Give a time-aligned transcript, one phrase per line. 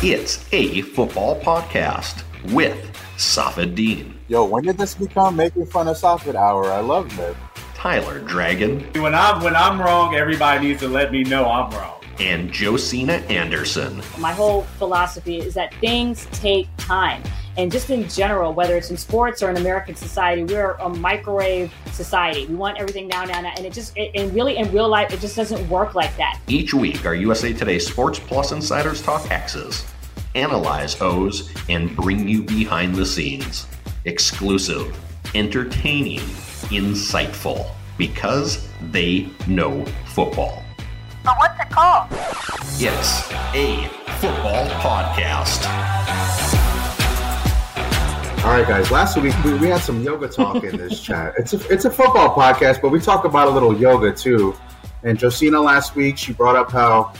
[0.00, 2.76] It's a football podcast with
[3.16, 6.70] Safid Deen, Yo, when did this become making fun of Safid Hour?
[6.70, 7.34] I love it.
[7.74, 11.94] Tyler Dragon, When I'm when I'm wrong, everybody needs to let me know I'm wrong.
[12.20, 14.02] and Josina Anderson.
[14.18, 17.22] My whole philosophy is that things take time.
[17.56, 21.72] And just in general, whether it's in sports or in American society, we're a microwave
[21.92, 22.46] society.
[22.46, 23.52] We want everything now, now, now.
[23.56, 26.38] And it just, it, and really in real life, it just doesn't work like that.
[26.46, 29.84] Each week, our USA Today Sports Plus insiders talk X's,
[30.34, 33.66] analyze O's, and bring you behind the scenes.
[34.04, 34.96] Exclusive,
[35.34, 36.20] entertaining,
[36.70, 40.62] insightful, because they know football.
[41.24, 42.06] But what's it called?
[42.80, 43.88] It's a
[44.18, 45.66] football podcast.
[48.44, 48.90] All right, guys.
[48.90, 51.34] Last week we, we had some yoga talk in this chat.
[51.36, 54.54] It's a it's a football podcast, but we talk about a little yoga too.
[55.02, 57.12] And Josina last week she brought up how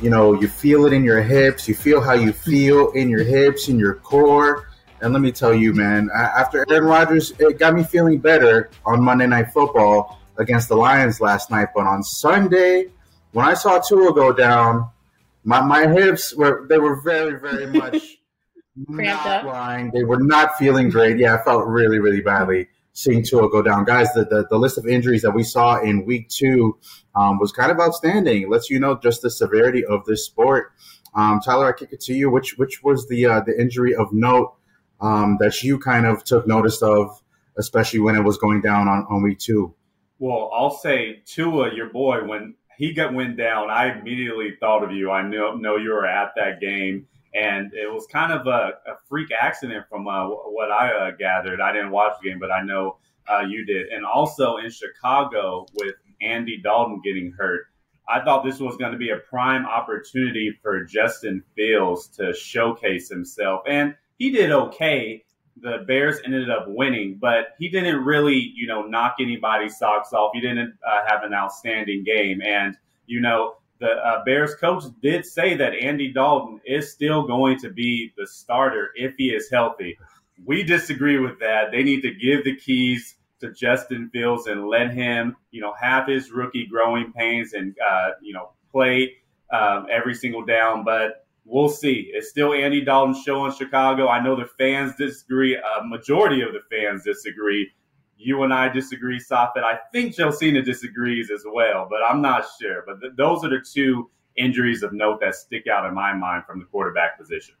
[0.00, 3.24] you know you feel it in your hips, you feel how you feel in your
[3.24, 4.68] hips, in your core.
[5.00, 9.02] And let me tell you, man, after Aaron Rodgers, it got me feeling better on
[9.02, 11.68] Monday Night Football against the Lions last night.
[11.74, 12.86] But on Sunday,
[13.32, 14.88] when I saw Tua go down,
[15.44, 18.18] my, my hips were they were very very much
[18.86, 19.44] Cramped not up.
[19.44, 19.90] lying.
[19.90, 21.18] They were not feeling great.
[21.18, 23.84] Yeah, I felt really really badly seeing Tua go down.
[23.84, 26.78] Guys, the, the, the list of injuries that we saw in week two
[27.14, 28.42] um, was kind of outstanding.
[28.42, 30.72] It lets you know just the severity of this sport.
[31.14, 32.30] Um, Tyler, I kick it to you.
[32.30, 34.54] Which which was the uh, the injury of note
[35.00, 37.22] um, that you kind of took notice of,
[37.58, 39.74] especially when it was going down on, on week two?
[40.18, 44.92] Well, I'll say Tua, your boy, when he got went down, I immediately thought of
[44.92, 45.10] you.
[45.10, 48.94] I know know you were at that game, and it was kind of a, a
[49.08, 51.60] freak accident from uh, what I uh, gathered.
[51.60, 52.98] I didn't watch the game, but I know
[53.30, 53.88] uh, you did.
[53.88, 57.66] And also in Chicago with Andy Dalton getting hurt.
[58.08, 63.08] I thought this was going to be a prime opportunity for Justin Fields to showcase
[63.08, 63.62] himself.
[63.66, 65.24] And he did okay.
[65.60, 70.32] The Bears ended up winning, but he didn't really, you know, knock anybody's socks off.
[70.34, 72.40] He didn't uh, have an outstanding game.
[72.42, 72.76] And,
[73.06, 77.70] you know, the uh, Bears coach did say that Andy Dalton is still going to
[77.70, 79.98] be the starter if he is healthy.
[80.44, 81.70] We disagree with that.
[81.70, 86.08] They need to give the keys to Justin Fields and let him, you know, have
[86.08, 89.12] his rookie growing pains and, uh, you know, play
[89.52, 90.84] um, every single down.
[90.84, 92.10] But we'll see.
[92.12, 94.08] It's still Andy Dalton's show in Chicago.
[94.08, 95.56] I know the fans disagree.
[95.56, 97.70] A majority of the fans disagree.
[98.16, 99.64] You and I disagree, Safid.
[99.64, 102.84] I think Josina disagrees as well, but I'm not sure.
[102.86, 106.44] But th- those are the two injuries of note that stick out in my mind
[106.46, 107.54] from the quarterback position.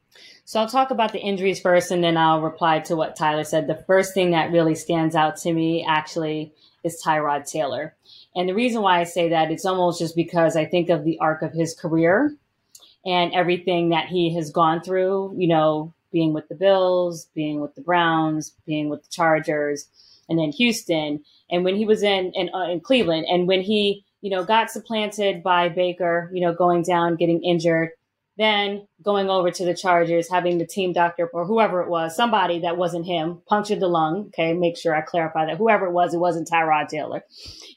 [0.44, 3.66] So I'll talk about the injuries first and then I'll reply to what Tyler said.
[3.66, 6.52] The first thing that really stands out to me actually
[6.84, 7.94] is Tyrod Taylor.
[8.34, 11.18] And the reason why I say that, it's almost just because I think of the
[11.20, 12.36] arc of his career
[13.04, 17.74] and everything that he has gone through, you know, being with the Bills, being with
[17.74, 19.88] the Browns, being with the Chargers,
[20.28, 21.24] and then Houston.
[21.50, 24.70] And when he was in in, uh, in Cleveland, and when he, you know, got
[24.70, 27.90] supplanted by Baker, you know, going down, getting injured,
[28.38, 32.60] then going over to the Chargers, having the team doctor or whoever it was, somebody
[32.60, 34.28] that wasn't him, punctured the lung.
[34.28, 35.58] Okay, make sure I clarify that.
[35.58, 37.24] Whoever it was, it wasn't Tyrod Taylor.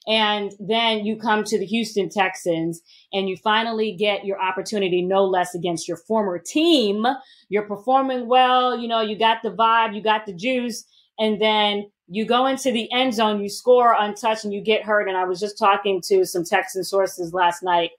[0.07, 2.81] And then you come to the Houston Texans
[3.11, 7.05] and you finally get your opportunity, no less against your former team.
[7.49, 10.85] You're performing well, you know, you got the vibe, you got the juice,
[11.19, 15.07] and then you go into the end zone, you score untouched, and you get hurt.
[15.07, 17.91] And I was just talking to some Texan sources last night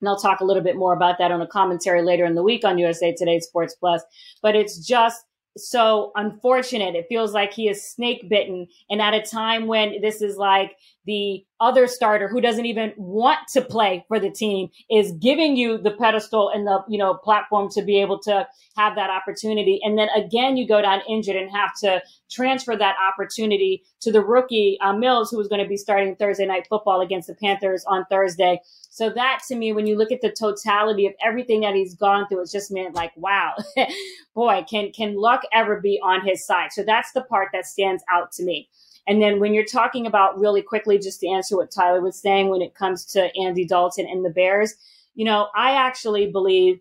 [0.00, 2.42] and I'll talk a little bit more about that on a commentary later in the
[2.42, 4.02] week on USA Today Sports Plus.
[4.42, 5.24] But it's just
[5.56, 6.94] so unfortunate.
[6.94, 8.66] It feels like he is snake bitten.
[8.90, 13.38] And at a time when this is like the other starter who doesn't even want
[13.48, 17.70] to play for the team is giving you the pedestal and the, you know, platform
[17.70, 18.46] to be able to
[18.76, 19.80] have that opportunity.
[19.82, 24.20] And then again, you go down injured and have to transfer that opportunity to the
[24.20, 27.84] rookie uh, Mills, who is going to be starting Thursday night football against the Panthers
[27.86, 28.60] on Thursday.
[28.90, 32.26] So that to me, when you look at the totality of everything that he's gone
[32.28, 33.54] through, it's just meant like, wow,
[34.34, 36.72] boy, can can luck ever be on his side?
[36.72, 38.68] So that's the part that stands out to me.
[39.06, 42.48] And then when you're talking about really quickly, just to answer what Tyler was saying
[42.48, 44.74] when it comes to Andy Dalton and the Bears,
[45.14, 46.80] you know, I actually believe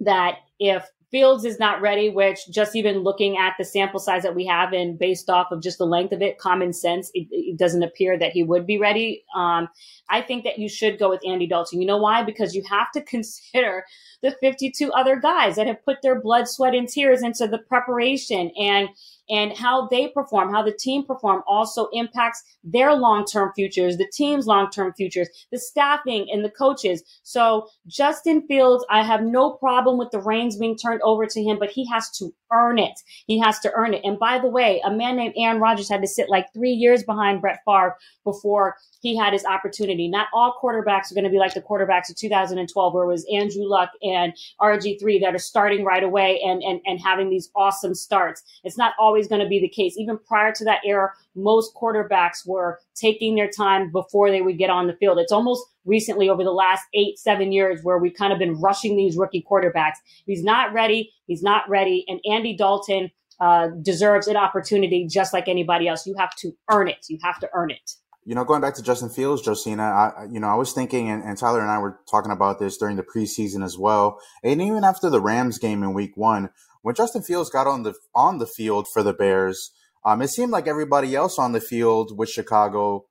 [0.00, 4.34] that if Fields is not ready, which just even looking at the sample size that
[4.34, 7.56] we have and based off of just the length of it, common sense, it, it
[7.56, 9.24] doesn't appear that he would be ready.
[9.34, 9.68] Um,
[10.10, 11.80] I think that you should go with Andy Dalton.
[11.80, 12.24] You know why?
[12.24, 13.84] Because you have to consider
[14.22, 18.50] the 52 other guys that have put their blood, sweat, and tears into the preparation
[18.58, 18.88] and
[19.28, 24.46] and how they perform, how the team perform also impacts their long-term futures, the team's
[24.46, 27.02] long-term futures, the staffing and the coaches.
[27.22, 31.58] So Justin Fields, I have no problem with the reins being turned over to him,
[31.58, 33.00] but he has to earn it.
[33.26, 34.02] He has to earn it.
[34.04, 37.02] And by the way, a man named Aaron Rodgers had to sit like three years
[37.02, 40.08] behind Brett Favre before he had his opportunity.
[40.08, 43.26] Not all quarterbacks are going to be like the quarterbacks of 2012, where it was
[43.32, 47.94] Andrew Luck and RG3 that are starting right away and, and, and having these awesome
[47.94, 48.42] starts.
[48.64, 49.94] It's not always going to be the case.
[49.96, 54.70] Even prior to that era, most quarterbacks were taking their time before they would get
[54.70, 55.18] on the field.
[55.18, 58.96] It's almost recently over the last eight, seven years where we've kind of been rushing
[58.96, 59.96] these rookie quarterbacks.
[60.24, 61.12] He's not ready.
[61.26, 62.04] He's not ready.
[62.08, 63.10] And Andy Dalton
[63.40, 66.06] uh, deserves an opportunity just like anybody else.
[66.06, 67.06] You have to earn it.
[67.08, 67.92] You have to earn it.
[68.24, 71.22] You know, going back to Justin Fields, Josina, I, you know, I was thinking, and,
[71.22, 74.82] and, Tyler and I were talking about this during the preseason as well, and even
[74.82, 76.50] after the Rams game in Week One,
[76.82, 79.70] when Justin Fields got on the on the field for the Bears,
[80.06, 83.04] um, it seemed like everybody else on the field with Chicago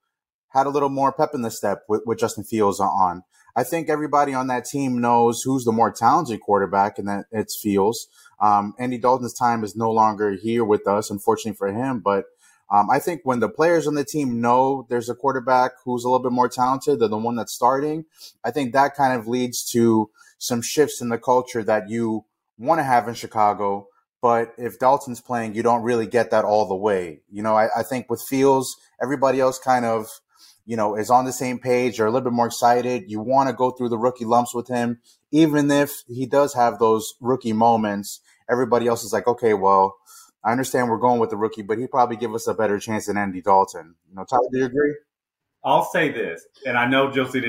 [0.50, 3.24] had a little more pep in the step with, with Justin Fields on.
[3.56, 7.60] I think everybody on that team knows who's the more talented quarterback, and that it's
[7.62, 8.08] Fields.
[8.42, 12.26] Um, Andy Dalton's time is no longer here with us, unfortunately for him, but
[12.72, 16.10] um, I think when the players on the team know there's a quarterback who's a
[16.10, 18.06] little bit more talented than the one that's starting,
[18.44, 22.26] I think that kind of leads to some shifts in the culture that you
[22.58, 23.88] want to have in Chicago.
[24.26, 27.22] But if Dalton's playing, you don't really get that all the way.
[27.32, 30.08] You know, I, I think with Fields, everybody else kind of,
[30.66, 33.04] you know, is on the same page or a little bit more excited.
[33.06, 35.00] You want to go through the rookie lumps with him,
[35.30, 38.20] even if he does have those rookie moments.
[38.50, 39.96] Everybody else is like, okay, well,
[40.44, 43.06] I understand we're going with the rookie, but he probably give us a better chance
[43.06, 43.94] than Andy Dalton.
[44.10, 44.96] You know, Tyler, do you agree?
[45.64, 47.44] I'll say this, and I know Josie,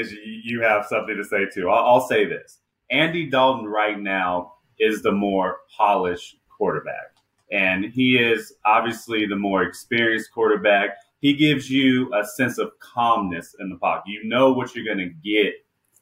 [0.45, 1.71] you have something to say too.
[1.71, 2.59] I'll, I'll say this:
[2.91, 7.17] Andy Dalton right now is the more polished quarterback,
[7.53, 10.91] and he is obviously the more experienced quarterback.
[11.21, 14.05] He gives you a sense of calmness in the pocket.
[14.09, 15.55] You know what you're going to get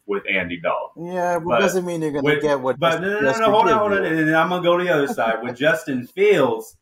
[0.06, 1.06] with Andy Dalton.
[1.06, 2.78] Yeah, but, but doesn't mean you're going to get what.
[2.78, 4.84] But no, no, no, no hold on, hold on, and I'm going to go to
[4.84, 6.76] the other side with Justin Fields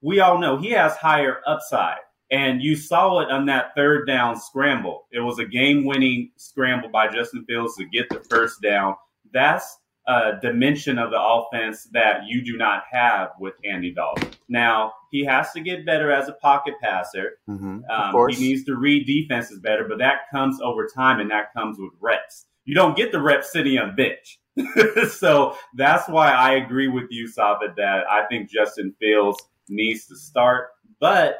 [0.00, 1.98] we all know he has higher upside.
[2.30, 5.06] And you saw it on that third down scramble.
[5.10, 8.96] It was a game winning scramble by Justin Fields to get the first down.
[9.32, 14.30] That's a dimension of the offense that you do not have with Andy Dalton.
[14.48, 17.38] Now, he has to get better as a pocket passer.
[17.48, 17.80] Mm-hmm.
[17.90, 21.78] Um, he needs to read defenses better, but that comes over time and that comes
[21.78, 22.46] with reps.
[22.64, 24.40] You don't get the reps sitting on bench.
[25.10, 29.38] so that's why I agree with you, Sabit, that I think Justin Fields
[29.68, 30.68] needs to start.
[31.00, 31.38] But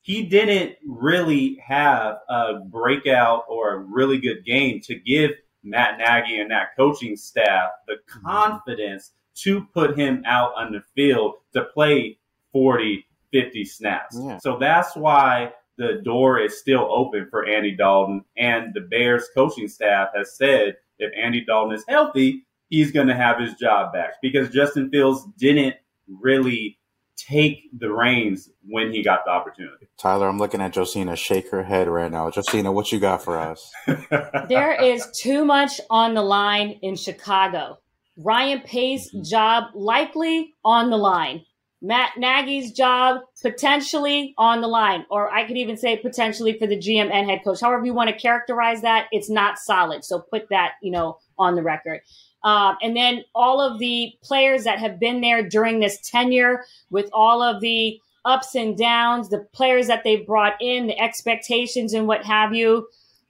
[0.00, 5.32] he didn't really have a breakout or a really good game to give
[5.66, 8.26] Matt Nagy and that coaching staff the mm-hmm.
[8.26, 12.18] confidence to put him out on the field to play
[12.52, 14.16] 40, 50 snaps.
[14.18, 14.38] Yeah.
[14.38, 18.24] So that's why the door is still open for Andy Dalton.
[18.36, 23.14] And the Bears coaching staff has said if Andy Dalton is healthy, he's going to
[23.14, 25.76] have his job back because Justin Fields didn't
[26.08, 26.78] really
[27.16, 29.88] take the reins when he got the opportunity.
[29.98, 32.30] Tyler, I'm looking at Josina shake her head right now.
[32.30, 33.72] Josina, what you got for us?
[34.48, 37.78] there is too much on the line in Chicago.
[38.16, 39.22] Ryan Pace's mm-hmm.
[39.24, 41.44] job likely on the line.
[41.82, 46.76] Matt Nagy's job potentially on the line, or I could even say potentially for the
[46.76, 47.60] GM and head coach.
[47.60, 50.02] However you want to characterize that, it's not solid.
[50.04, 52.00] So put that, you know, on the record.
[52.46, 57.10] Um, and then all of the players that have been there during this tenure with
[57.12, 62.06] all of the ups and downs, the players that they've brought in, the expectations and
[62.06, 62.86] what have you.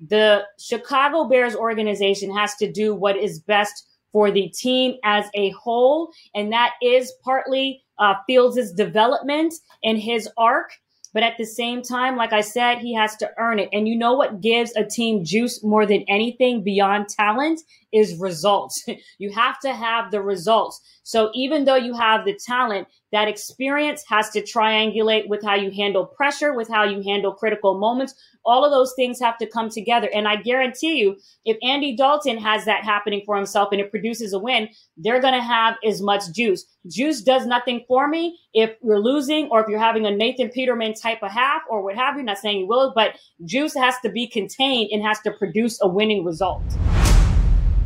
[0.07, 5.49] The Chicago Bears organization has to do what is best for the team as a
[5.51, 6.11] whole.
[6.35, 10.73] And that is partly uh, Fields' development and his arc
[11.17, 13.71] but at the same time, like I said, he has to earn it.
[13.73, 18.85] And you know what gives a team juice more than anything beyond talent is results.
[19.19, 20.79] you have to have the results.
[21.05, 25.71] So even though you have the talent, that experience has to triangulate with how you
[25.71, 28.15] handle pressure, with how you handle critical moments.
[28.45, 30.11] All of those things have to come together.
[30.15, 34.35] And I guarantee you, if Andy Dalton has that happening for himself and it produces
[34.35, 34.69] a win,
[34.99, 36.67] they're going to have as much juice.
[36.89, 40.93] Juice does nothing for me if you're losing or if you're having a Nathan Peterman
[40.93, 42.23] type of half or what have you.
[42.23, 45.89] Not saying you will, but juice has to be contained and has to produce a
[45.89, 46.63] winning result.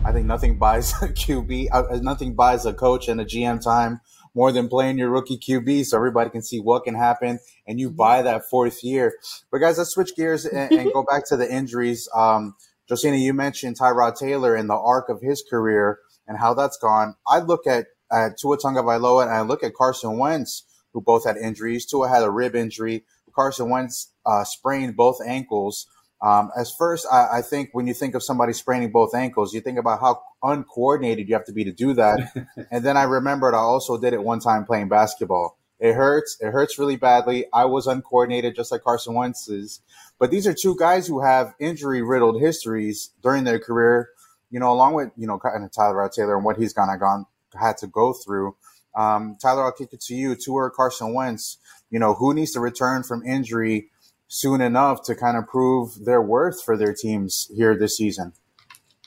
[0.05, 4.01] I think nothing buys a QB, uh, nothing buys a coach and a GM time
[4.35, 7.91] more than playing your rookie QB so everybody can see what can happen and you
[7.91, 9.15] buy that fourth year.
[9.51, 12.09] But guys, let's switch gears and, and go back to the injuries.
[12.15, 12.55] Um,
[12.89, 17.15] Josina, you mentioned Tyrod Taylor and the arc of his career and how that's gone.
[17.27, 21.37] I look at, at Tua Tagovailoa and I look at Carson Wentz, who both had
[21.37, 21.87] injuries.
[21.87, 23.05] Tua had a rib injury.
[23.35, 25.87] Carson Wentz uh, sprained both ankles.
[26.23, 29.63] Um, as first, I, I, think when you think of somebody spraining both ankles, you
[29.63, 32.47] think about how uncoordinated you have to be to do that.
[32.71, 35.57] and then I remembered I also did it one time playing basketball.
[35.79, 36.37] It hurts.
[36.41, 37.47] It hurts really badly.
[37.55, 39.81] I was uncoordinated, just like Carson Wentz is.
[40.19, 44.11] But these are two guys who have injury riddled histories during their career.
[44.51, 47.01] You know, along with you know kind of Tyler Taylor and what he's kind of
[47.01, 47.25] gone
[47.59, 48.57] had to go through.
[48.95, 50.35] Um, Tyler, I'll kick it to you.
[50.35, 51.57] Tua Carson Wentz.
[51.89, 53.91] You know, who needs to return from injury
[54.31, 58.33] soon enough to kind of prove their worth for their teams here this season?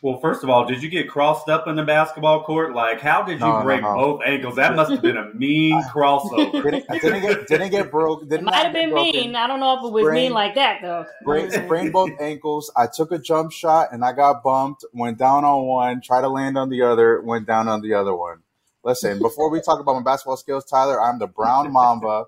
[0.02, 2.76] Well, first of all, did you get crossed up in the basketball court?
[2.76, 4.02] Like, how did you no, break no, no.
[4.02, 4.58] both ankles?
[4.58, 6.52] That must have been a mean crossover.
[6.62, 8.28] didn't, didn't, get didn't get broke.
[8.28, 9.14] Didn't might have been broken.
[9.14, 9.36] mean.
[9.38, 11.06] I don't know if it was sprained, mean like that though.
[11.22, 12.70] Sprained, sprained both ankles.
[12.76, 14.84] I took a jump shot and I got bumped.
[14.92, 16.02] Went down on one.
[16.02, 17.22] Tried to land on the other.
[17.22, 18.40] Went down on the other one.
[18.84, 22.26] Listen, before we talk about my basketball skills, Tyler, I'm the brown mamba.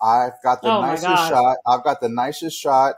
[0.00, 1.56] I've got the oh nicest shot.
[1.66, 2.94] I've got the nicest shot.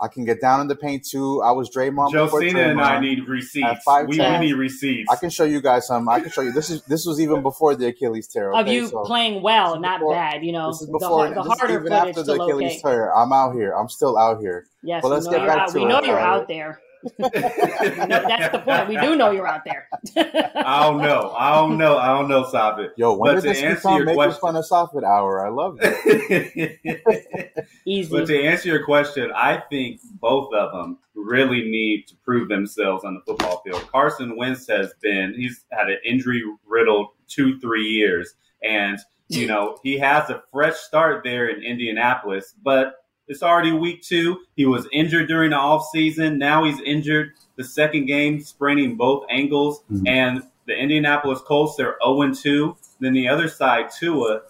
[0.00, 1.40] I can get down in the paint too.
[1.42, 2.10] I was Draymond.
[2.12, 3.84] Josina and I need receipts.
[3.84, 5.08] Five we, we need receipts.
[5.10, 6.08] I can show you guys some.
[6.08, 6.50] I can show you.
[6.50, 8.52] This is this was even before the Achilles tear.
[8.52, 8.60] Okay?
[8.60, 10.44] Of you so playing well, not before, bad.
[10.44, 12.80] You know, this is before the, the harder even after the Achilles okay.
[12.80, 13.14] tear.
[13.16, 13.72] I'm out here.
[13.72, 14.66] I'm still out here.
[14.82, 15.86] Yes, but let's get back out, to we it.
[15.86, 16.80] We know you're out there
[17.18, 18.88] no, that's the point.
[18.88, 19.88] We do know you're out there.
[20.16, 21.34] I don't know.
[21.36, 21.96] I don't know.
[21.96, 22.90] I don't know, Safid.
[22.96, 25.46] Yo, when but did this become Make question, Fun of Safid Hour?
[25.46, 27.66] I love it.
[27.84, 28.10] Easy.
[28.10, 33.04] But to answer your question, I think both of them really need to prove themselves
[33.04, 33.86] on the football field.
[33.90, 38.34] Carson Wentz has been, he's had an injury riddled two, three years.
[38.62, 42.94] And, you know, he has a fresh start there in Indianapolis, but
[43.32, 44.40] it's already week two.
[44.56, 46.36] He was injured during the offseason.
[46.36, 49.82] Now he's injured the second game, spraining both ankles.
[49.90, 50.06] Mm-hmm.
[50.06, 52.76] And the Indianapolis Colts, they're 0 2.
[53.00, 54.42] Then the other side, Tua,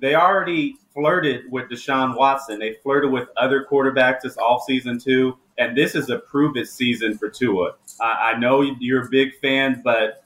[0.00, 2.60] they already flirted with Deshaun Watson.
[2.60, 5.36] They flirted with other quarterbacks this offseason, too.
[5.58, 7.72] And this is a prove it season for Tua.
[8.00, 10.22] I, I know you're a big fan, but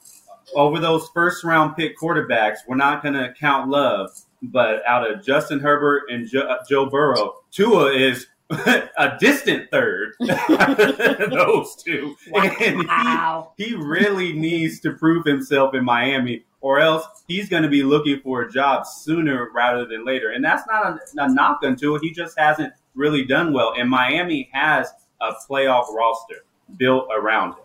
[0.53, 4.11] over those first round pick quarterbacks, we're not going to count love.
[4.51, 10.13] But out of Justin Herbert and jo- uh, Joe Burrow, Tua is a distant third.
[10.19, 12.15] those two.
[12.29, 13.53] Wow.
[13.57, 17.69] And he, he really needs to prove himself in Miami, or else he's going to
[17.69, 20.31] be looking for a job sooner rather than later.
[20.31, 21.99] And that's not a, a knock on Tua.
[22.01, 23.73] He just hasn't really done well.
[23.77, 26.45] And Miami has a playoff roster
[26.77, 27.64] built around him.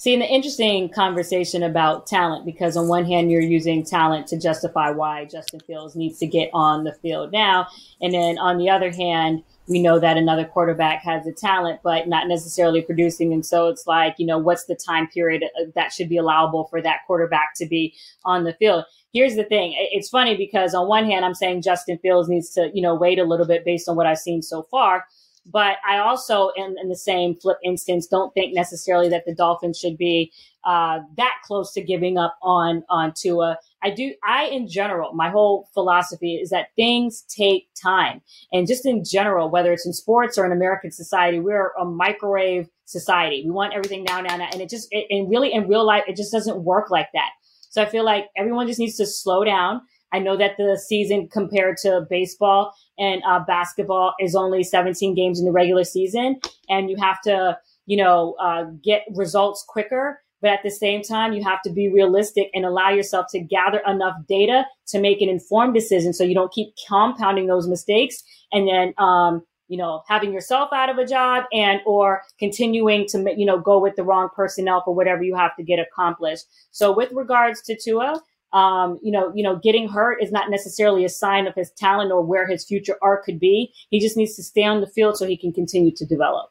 [0.00, 4.88] See, an interesting conversation about talent because on one hand you're using talent to justify
[4.90, 7.66] why Justin Fields needs to get on the field now,
[8.00, 12.08] and then on the other hand, we know that another quarterback has the talent but
[12.08, 15.92] not necessarily producing, and so it's like you know what's the time period uh, that
[15.92, 18.86] should be allowable for that quarterback to be on the field.
[19.12, 22.70] Here's the thing: it's funny because on one hand I'm saying Justin Fields needs to
[22.72, 25.04] you know wait a little bit based on what I've seen so far.
[25.52, 29.78] But I also, in, in the same flip instance, don't think necessarily that the Dolphins
[29.78, 30.32] should be
[30.64, 33.58] uh, that close to giving up on on Tua.
[33.82, 34.14] I do.
[34.24, 38.20] I, in general, my whole philosophy is that things take time,
[38.52, 42.68] and just in general, whether it's in sports or in American society, we're a microwave
[42.84, 43.42] society.
[43.44, 46.04] We want everything now, now, now, and it just, it, and really, in real life,
[46.06, 47.30] it just doesn't work like that.
[47.70, 49.80] So I feel like everyone just needs to slow down.
[50.12, 55.38] I know that the season compared to baseball and uh, basketball is only 17 games
[55.38, 60.20] in the regular season, and you have to, you know, uh, get results quicker.
[60.42, 63.82] But at the same time, you have to be realistic and allow yourself to gather
[63.86, 68.66] enough data to make an informed decision, so you don't keep compounding those mistakes and
[68.66, 73.46] then, um, you know, having yourself out of a job and or continuing to, you
[73.46, 76.44] know, go with the wrong personnel for whatever you have to get accomplished.
[76.72, 78.20] So with regards to Tua,
[78.52, 82.12] um, you know, you know, getting hurt is not necessarily a sign of his talent
[82.12, 83.72] or where his future arc could be.
[83.90, 86.50] He just needs to stay on the field so he can continue to develop.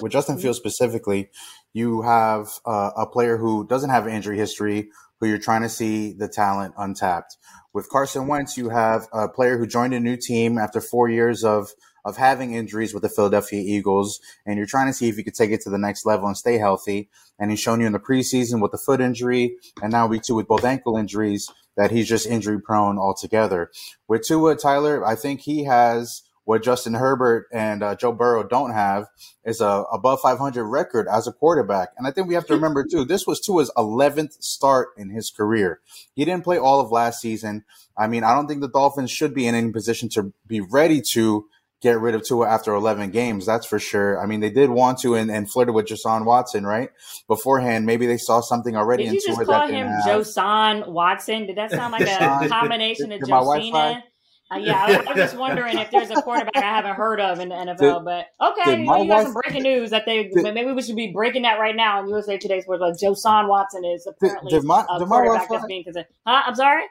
[0.00, 1.30] With Justin Fields specifically,
[1.72, 6.12] you have uh, a player who doesn't have injury history, who you're trying to see
[6.12, 7.36] the talent untapped.
[7.72, 11.44] With Carson Wentz, you have a player who joined a new team after four years
[11.44, 11.70] of
[12.04, 15.34] of having injuries with the Philadelphia Eagles, and you're trying to see if you could
[15.34, 17.08] take it to the next level and stay healthy.
[17.38, 20.34] And he's shown you in the preseason with the foot injury, and now week two
[20.34, 23.70] with both ankle injuries that he's just injury prone altogether.
[24.08, 28.72] With Tua Tyler, I think he has what Justin Herbert and uh, Joe Burrow don't
[28.72, 29.06] have
[29.44, 31.90] is a above 500 record as a quarterback.
[31.96, 35.30] And I think we have to remember too, this was Tua's 11th start in his
[35.30, 35.80] career.
[36.14, 37.64] He didn't play all of last season.
[37.96, 41.00] I mean, I don't think the Dolphins should be in any position to be ready
[41.12, 41.46] to
[41.80, 43.46] get rid of Tua after 11 games.
[43.46, 44.20] That's for sure.
[44.20, 46.90] I mean, they did want to and, and flirted with Jason Watson, right?
[47.26, 49.04] Beforehand, maybe they saw something already.
[49.04, 51.46] Did you just call him Josan Watson?
[51.46, 54.04] Did that sound like a combination of Josina?
[54.52, 57.50] Uh, yeah, I, am just wondering if there's a quarterback I haven't heard of in
[57.50, 57.78] the NFL.
[57.78, 60.96] Did, but okay, well, you got some breaking news that they did, maybe we should
[60.96, 62.80] be breaking that right now on USA Today Sports.
[62.80, 66.08] Like Deshaun Watson is apparently did, my, a quarterback that's being considered.
[66.26, 66.42] Huh?
[66.46, 66.82] I'm sorry.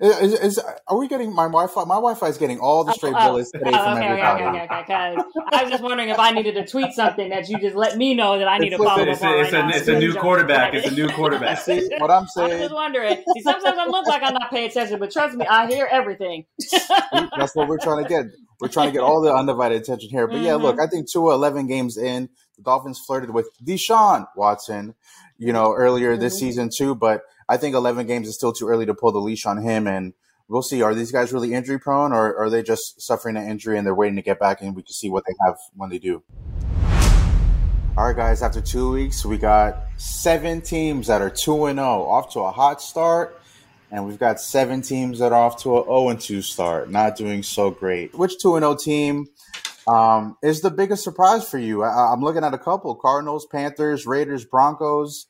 [0.00, 1.84] Is, is, are we getting my Wi-Fi?
[1.84, 4.42] My Wi-Fi is getting all the oh, straight oh, bullets today oh, from okay, everybody.
[4.42, 5.56] Okay, okay, okay, okay.
[5.56, 8.14] I was just wondering if I needed to tweet something that you just let me
[8.14, 10.74] know that I need to follow it's, a, it's, a, it's a new quarterback.
[10.74, 11.58] It's a new quarterback.
[11.64, 12.52] See what I'm saying?
[12.54, 13.22] I'm just wondering.
[13.34, 16.46] See, sometimes I look like I'm not paying attention, but trust me, I hear everything.
[17.12, 18.26] That's what we're trying to get.
[18.60, 20.26] We're trying to get all the undivided attention here.
[20.26, 20.44] But mm-hmm.
[20.44, 20.80] yeah, look.
[20.80, 24.94] I think two 11 games in, the Dolphins flirted with Deshaun Watson,
[25.38, 26.20] you know, earlier mm-hmm.
[26.20, 26.94] this season too.
[26.94, 29.86] But I think 11 games is still too early to pull the leash on him.
[29.86, 30.14] And
[30.48, 30.82] we'll see.
[30.82, 33.94] Are these guys really injury prone or are they just suffering an injury and they're
[33.94, 36.22] waiting to get back and we can see what they have when they do?
[37.96, 41.86] All right, guys, after two weeks, we got seven teams that are 2 and 0,
[41.86, 43.40] off to a hot start
[43.94, 47.16] and we've got seven teams that are off to a 0 and 2 start, not
[47.16, 48.12] doing so great.
[48.12, 49.28] Which 2 and 0 team
[49.86, 51.84] um, is the biggest surprise for you?
[51.84, 55.26] I, am looking at a couple Cardinals, Panthers, Raiders, Broncos,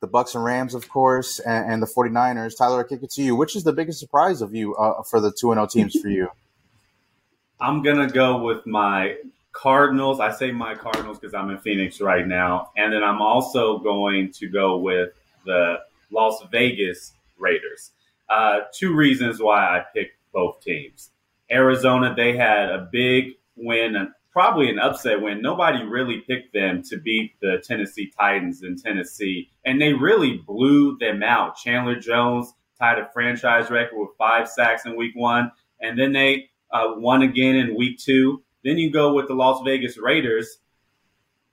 [0.00, 2.56] the Bucs and Rams, of course, and, and the 49ers.
[2.56, 3.36] Tyler, I kick it to you.
[3.36, 6.08] Which is the biggest surprise of you uh, for the 2 and 0 teams for
[6.08, 6.30] you?
[7.60, 9.16] I'm to go with my
[9.52, 10.20] Cardinals.
[10.20, 12.70] I say my Cardinals because I'm in Phoenix right now.
[12.78, 15.10] And then I'm also going to go with
[15.44, 15.80] the
[16.10, 17.92] Las Vegas Raiders.
[18.28, 21.10] Uh, two reasons why I picked both teams.
[21.50, 25.40] Arizona, they had a big win, probably an upset win.
[25.40, 30.98] Nobody really picked them to beat the Tennessee Titans in Tennessee, and they really blew
[30.98, 31.56] them out.
[31.56, 36.50] Chandler Jones tied a franchise record with five sacks in week one, and then they
[36.70, 38.42] uh, won again in week two.
[38.64, 40.58] Then you go with the Las Vegas Raiders,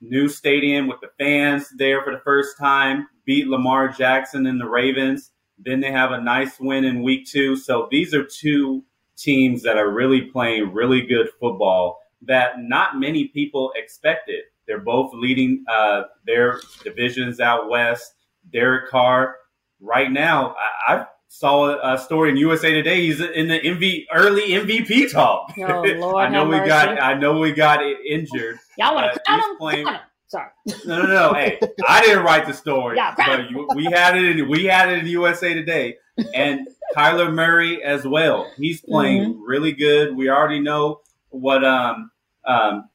[0.01, 4.67] new stadium with the fans there for the first time, beat Lamar Jackson and the
[4.67, 5.31] Ravens.
[5.65, 7.55] Then they have a nice win in week two.
[7.55, 8.83] So these are two
[9.17, 14.43] teams that are really playing really good football that not many people expected.
[14.67, 18.13] They're both leading uh, their divisions out west.
[18.51, 19.35] Derek Carr,
[19.79, 20.55] right now,
[20.87, 23.07] I, I, saw a story in USA Today.
[23.07, 25.51] He's in the MV, early MVP talk.
[25.57, 26.67] Oh, Lord I know we mercy.
[26.67, 27.01] got.
[27.01, 28.59] I know we got injured.
[28.77, 29.57] Y'all want to uh, him?
[29.57, 29.87] Playing,
[30.33, 30.49] Sorry.
[30.87, 31.33] No, no, no.
[31.35, 32.97] hey, I didn't write the story.
[32.97, 34.39] Yeah, but you, we had it.
[34.39, 35.97] In, we had it in USA Today,
[36.33, 38.51] and Kyler Murray as well.
[38.57, 39.43] He's playing mm-hmm.
[39.43, 40.15] really good.
[40.15, 41.63] We already know what.
[41.63, 42.09] Um,
[42.45, 42.89] um,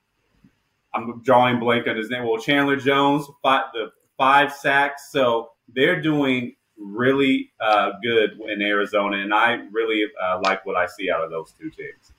[0.93, 2.25] I'm drawing blank on his name.
[2.27, 5.13] Well, Chandler Jones, five, the five sacks.
[5.13, 10.87] So they're doing really uh, good in Arizona, and I really uh, like what I
[10.87, 12.13] see out of those two teams.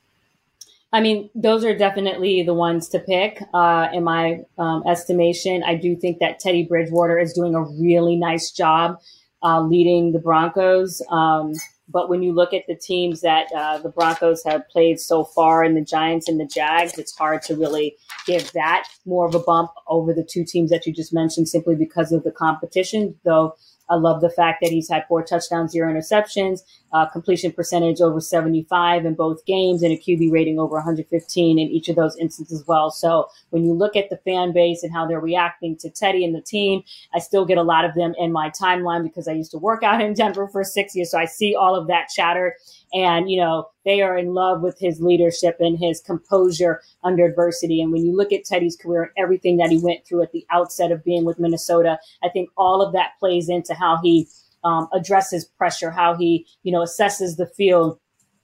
[0.92, 3.44] I mean, those are definitely the ones to pick.
[3.54, 8.16] Uh, in my um, estimation, I do think that Teddy Bridgewater is doing a really
[8.16, 8.98] nice job
[9.44, 11.02] uh, leading the Broncos.
[11.12, 11.54] Um,
[11.88, 15.64] but when you look at the teams that uh, the Broncos have played so far,
[15.64, 19.40] and the Giants and the Jags, it's hard to really give that more of a
[19.40, 23.16] bump over the two teams that you just mentioned, simply because of the competition.
[23.24, 23.56] Though
[23.90, 28.20] I love the fact that he's had four touchdowns, zero interceptions, uh, completion percentage over
[28.20, 32.62] 75 in both games, and a QB rating over 115 in each of those instances
[32.62, 32.92] as well.
[32.92, 36.36] So when you look at the fan base and how they're reacting to Teddy and
[36.36, 39.52] the team, I still get a lot of them in my timeline because I used
[39.52, 41.12] to work out in Denver for six years.
[41.12, 42.56] So I see all of that chatter.
[42.94, 47.82] And, you know, they are in love with his leadership and his composure under adversity.
[47.82, 50.46] And when you look at Teddy's career and everything that he went through at the
[50.52, 54.28] outset of being with Minnesota, I think all of that plays into how he
[54.64, 58.00] um, addresses pressure, how he, you know, assesses the field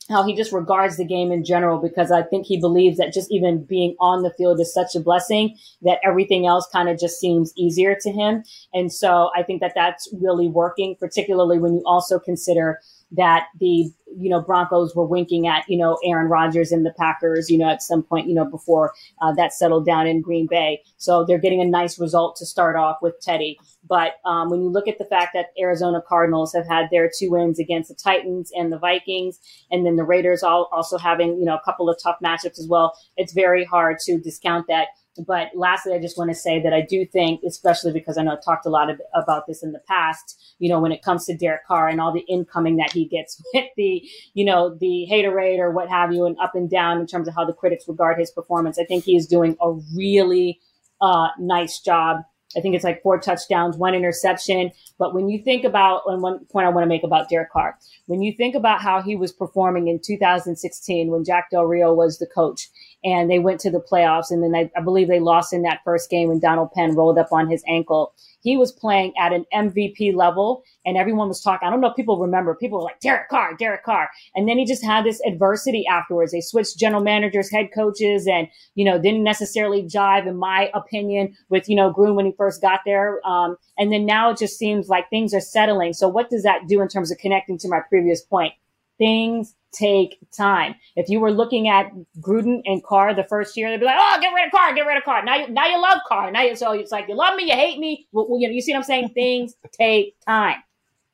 [0.09, 3.31] how he just regards the game in general because I think he believes that just
[3.31, 7.19] even being on the field is such a blessing that everything else kind of just
[7.19, 8.43] seems easier to him.
[8.73, 12.79] And so I think that that's really working, particularly when you also consider
[13.15, 17.49] that the you know Broncos were winking at you know Aaron Rodgers and the Packers
[17.49, 20.81] you know at some point you know before uh, that settled down in Green Bay.
[20.97, 23.59] So they're getting a nice result to start off with Teddy.
[23.87, 27.31] But um, when you look at the fact that Arizona Cardinals have had their two
[27.31, 29.39] wins against the Titans and the Vikings,
[29.71, 32.67] and then the Raiders all also having you know a couple of tough matchups as
[32.69, 34.87] well, it's very hard to discount that.
[35.25, 38.33] But lastly, I just want to say that I do think, especially because I know
[38.33, 41.25] I've talked a lot of, about this in the past, you know, when it comes
[41.25, 45.07] to Derek Carr and all the incoming that he gets with the, you know, the
[45.09, 47.87] haterade or what have you, and up and down in terms of how the critics
[47.87, 48.77] regard his performance.
[48.77, 50.59] I think he is doing a really
[51.01, 52.17] uh, nice job.
[52.57, 54.71] I think it's like four touchdowns, one interception.
[54.97, 57.77] But when you think about, and one point I want to make about Derek Carr,
[58.05, 62.17] when you think about how he was performing in 2016 when Jack Del Rio was
[62.17, 62.69] the coach,
[63.05, 64.31] and they went to the playoffs.
[64.31, 67.19] And then I, I believe they lost in that first game when Donald Penn rolled
[67.19, 68.13] up on his ankle.
[68.41, 71.67] He was playing at an MVP level, and everyone was talking.
[71.67, 72.55] I don't know if people remember.
[72.55, 74.09] People were like, Derek Carr, Derek Carr.
[74.35, 76.31] And then he just had this adversity afterwards.
[76.31, 81.35] They switched general managers, head coaches, and, you know, didn't necessarily jive, in my opinion,
[81.49, 83.25] with, you know, Gruden when he first got there.
[83.25, 85.93] Um, and then now it just seems like things are settling.
[85.93, 88.53] So what does that do in terms of connecting to my previous point?
[88.97, 90.75] Things take time.
[90.95, 94.17] If you were looking at Gruden and Carr the first year, they'd be like, "Oh,
[94.21, 96.31] get rid of Carr, get rid of Carr." Now, you, now you love Carr.
[96.31, 98.07] Now, you, so it's like you love me, you hate me.
[98.11, 99.09] Well, you know, you see what I'm saying?
[99.13, 100.57] Things take time.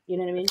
[0.08, 0.48] You know what I mean?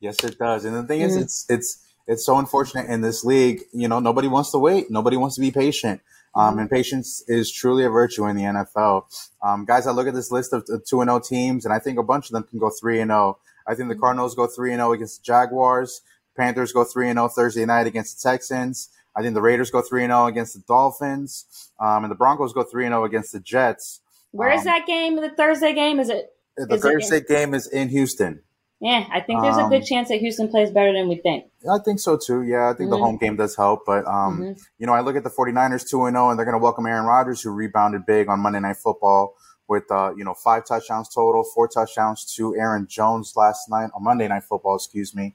[0.00, 0.64] Yes, it does.
[0.64, 1.10] And the thing mm-hmm.
[1.10, 3.62] is, it's it's it's so unfortunate in this league.
[3.72, 4.90] You know, nobody wants to wait.
[4.90, 6.00] Nobody wants to be patient.
[6.36, 6.60] Um, mm-hmm.
[6.60, 9.04] and patience is truly a virtue in the NFL.
[9.42, 11.78] Um, guys, I look at this list of two and zero oh teams, and I
[11.78, 13.38] think a bunch of them can go three and zero.
[13.38, 13.38] Oh.
[13.66, 14.00] I think the mm-hmm.
[14.00, 16.02] Cardinals go three and zero against the Jaguars.
[16.36, 18.90] Panthers go 3 0 Thursday night against the Texans.
[19.16, 21.70] I think the Raiders go 3 0 against the Dolphins.
[21.80, 24.00] Um, and the Broncos go 3 0 against the Jets.
[24.32, 25.16] Where um, is that game?
[25.16, 26.00] The Thursday game?
[26.00, 26.32] Is it?
[26.56, 28.40] The is Thursday it game is in Houston.
[28.80, 31.46] Yeah, I think there's a good um, chance that Houston plays better than we think.
[31.70, 32.42] I think so too.
[32.42, 32.90] Yeah, I think mm-hmm.
[32.90, 33.84] the home game does help.
[33.86, 34.52] But, um, mm-hmm.
[34.78, 37.06] you know, I look at the 49ers 2 0, and they're going to welcome Aaron
[37.06, 39.36] Rodgers, who rebounded big on Monday Night Football
[39.68, 44.04] with uh, you know five touchdowns total, four touchdowns to Aaron Jones last night on
[44.04, 45.34] Monday Night Football, excuse me.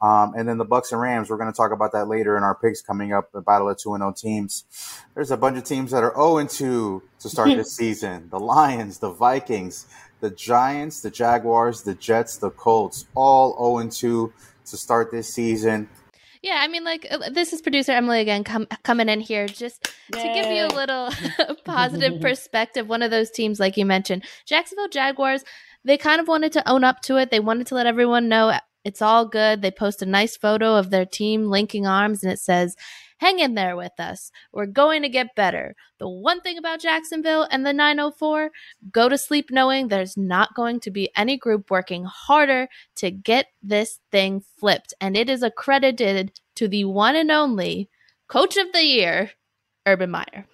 [0.00, 1.30] Um, and then the Bucs and Rams.
[1.30, 3.32] We're going to talk about that later in our picks coming up.
[3.32, 4.64] The battle of two and zero oh teams.
[5.14, 8.28] There's a bunch of teams that are zero oh and two to start this season.
[8.30, 9.86] The Lions, the Vikings,
[10.20, 14.32] the Giants, the Jaguars, the Jets, the Colts, all zero and two
[14.66, 15.88] to start this season.
[16.42, 19.90] Yeah, I mean, like uh, this is producer Emily again, com- coming in here just
[20.14, 20.22] Yay.
[20.22, 21.10] to give you a little
[21.64, 22.88] positive perspective.
[22.88, 25.44] One of those teams, like you mentioned, Jacksonville Jaguars,
[25.84, 27.30] they kind of wanted to own up to it.
[27.30, 29.62] They wanted to let everyone know it's all good.
[29.62, 32.76] They post a nice photo of their team linking arms, and it says,
[33.18, 34.30] Hang in there with us.
[34.52, 35.74] We're going to get better.
[35.98, 38.50] The one thing about Jacksonville and the 904
[38.92, 43.46] go to sleep knowing there's not going to be any group working harder to get
[43.62, 44.94] this thing flipped.
[45.00, 47.90] And it is accredited to the one and only
[48.28, 49.32] coach of the year,
[49.84, 50.46] Urban Meyer.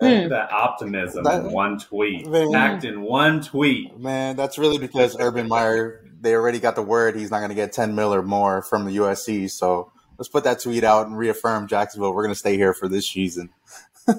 [0.00, 0.28] Hmm.
[0.28, 3.98] That optimism that, in one tweet, man, packed in one tweet.
[3.98, 6.04] Man, that's really because Urban Meyer.
[6.20, 8.84] They already got the word he's not going to get ten mil or more from
[8.84, 9.50] the USC.
[9.50, 12.12] So let's put that tweet out and reaffirm Jacksonville.
[12.12, 13.50] We're going to stay here for this season.
[14.08, 14.14] yeah,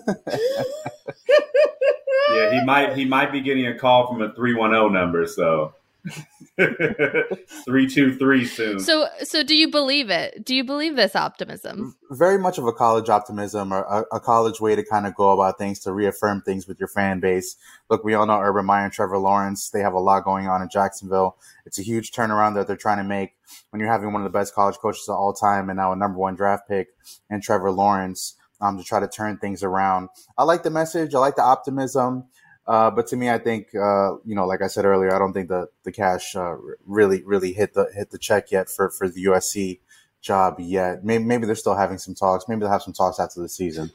[2.52, 5.26] he might he might be getting a call from a three one zero number.
[5.28, 5.74] So
[7.66, 8.80] three two three soon.
[8.80, 10.46] So so do you believe it?
[10.46, 11.96] Do you believe this optimism?
[12.12, 15.32] Very much of a college optimism or a, a college way to kind of go
[15.32, 17.56] about things to reaffirm things with your fan base.
[17.90, 19.70] Look, we all know Urban Meyer and Trevor Lawrence.
[19.70, 21.38] They have a lot going on in Jacksonville.
[21.66, 23.36] It's a huge turnaround that they're trying to make
[23.70, 25.96] when you're having one of the best college coaches of all time and now a
[25.96, 26.90] number one draft pick
[27.30, 30.10] and Trevor Lawrence um, to try to turn things around.
[30.38, 31.14] I like the message.
[31.16, 32.26] I like the optimism.
[32.70, 35.34] Uh, but to me, I think uh, you know, like I said earlier, I don't
[35.34, 36.56] think the the cash uh,
[36.86, 39.80] really really hit the hit the check yet for for the USC
[40.22, 41.04] job yet.
[41.04, 42.48] Maybe maybe they're still having some talks.
[42.48, 43.92] Maybe they'll have some talks after the season.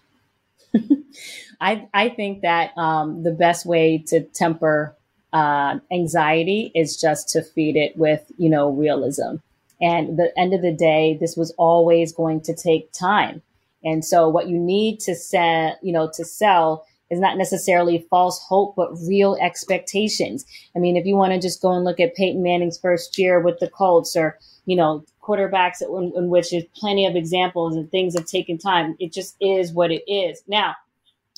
[1.61, 4.97] I I think that um, the best way to temper
[5.33, 9.37] uh, anxiety is just to feed it with you know realism.
[9.81, 13.43] And the end of the day, this was always going to take time.
[13.85, 18.43] And so, what you need to sell, you know, to sell is not necessarily false
[18.49, 20.45] hope, but real expectations.
[20.75, 23.41] I mean, if you want to just go and look at Peyton Manning's first year
[23.41, 27.91] with the Colts or, you know, quarterbacks in, in which there's plenty of examples and
[27.91, 30.43] things have taken time, it just is what it is.
[30.47, 30.75] Now,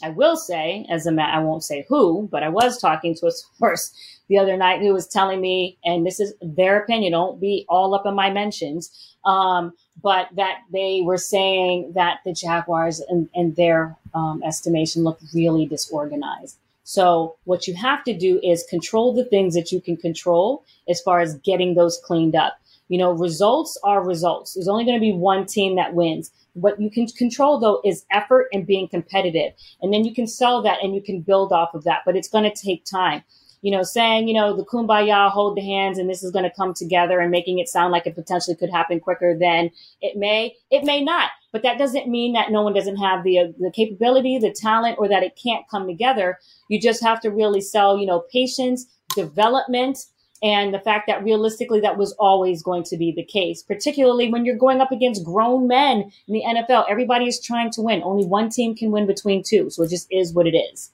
[0.02, 3.26] I will say, as a man, I won't say who, but I was talking to
[3.26, 3.92] a source
[4.28, 7.94] the other night who was telling me, and this is their opinion, don't be all
[7.94, 13.54] up in my mentions, um, but that they were saying that the Jaguars, in, in
[13.54, 16.58] their um, estimation, look really disorganized.
[16.84, 21.00] So what you have to do is control the things that you can control as
[21.00, 22.58] far as getting those cleaned up.
[22.88, 24.54] You know, results are results.
[24.54, 26.30] There's only going to be one team that wins.
[26.52, 29.52] What you can control though is effort and being competitive.
[29.82, 32.28] And then you can sell that and you can build off of that, but it's
[32.28, 33.24] going to take time
[33.62, 36.54] you know, saying, you know, the kumbaya, hold the hands, and this is going to
[36.56, 40.54] come together and making it sound like it potentially could happen quicker than it may.
[40.70, 43.72] It may not, but that doesn't mean that no one doesn't have the uh, the
[43.74, 46.38] capability, the talent, or that it can't come together.
[46.68, 49.98] You just have to really sell, you know, patience, development,
[50.42, 54.44] and the fact that realistically that was always going to be the case, particularly when
[54.44, 56.84] you're going up against grown men in the NFL.
[56.88, 58.02] Everybody is trying to win.
[58.02, 60.92] Only one team can win between two, so it just is what it is.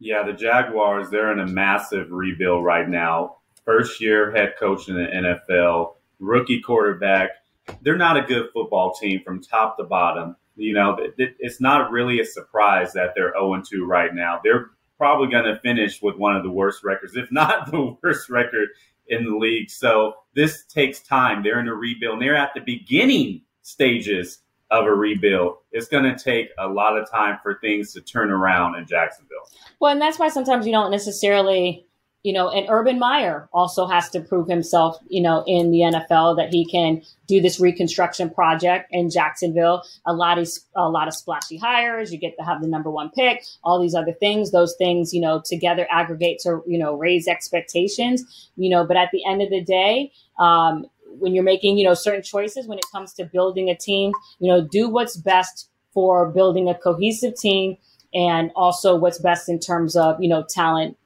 [0.00, 3.36] Yeah, the Jaguars, they're in a massive rebuild right now.
[3.66, 7.30] First year head coach in the NFL, rookie quarterback.
[7.82, 10.36] They're not a good football team from top to bottom.
[10.56, 14.40] you know, it's not really a surprise that they're 0 2 right now.
[14.42, 18.30] They're probably going to finish with one of the worst records, if not the worst
[18.30, 18.70] record
[19.06, 19.70] in the league.
[19.70, 21.42] So this takes time.
[21.42, 24.38] They're in a rebuild and they're at the beginning stages
[24.70, 25.56] of a rebuild.
[25.72, 29.48] It's going to take a lot of time for things to turn around in Jacksonville.
[29.80, 31.86] Well, and that's why sometimes you don't necessarily
[32.22, 36.36] you know, and Urban Meyer also has to prove himself, you know, in the NFL
[36.36, 39.82] that he can do this reconstruction project in Jacksonville.
[40.04, 42.12] A lot of a lot of splashy hires.
[42.12, 43.42] You get to have the number one pick.
[43.64, 44.50] All these other things.
[44.50, 48.50] Those things, you know, together aggregate to you know raise expectations.
[48.54, 50.84] You know, but at the end of the day, um,
[51.20, 54.50] when you're making you know certain choices when it comes to building a team, you
[54.50, 57.76] know, do what's best for building a cohesive team
[58.12, 60.96] and also what's best in terms of you know talent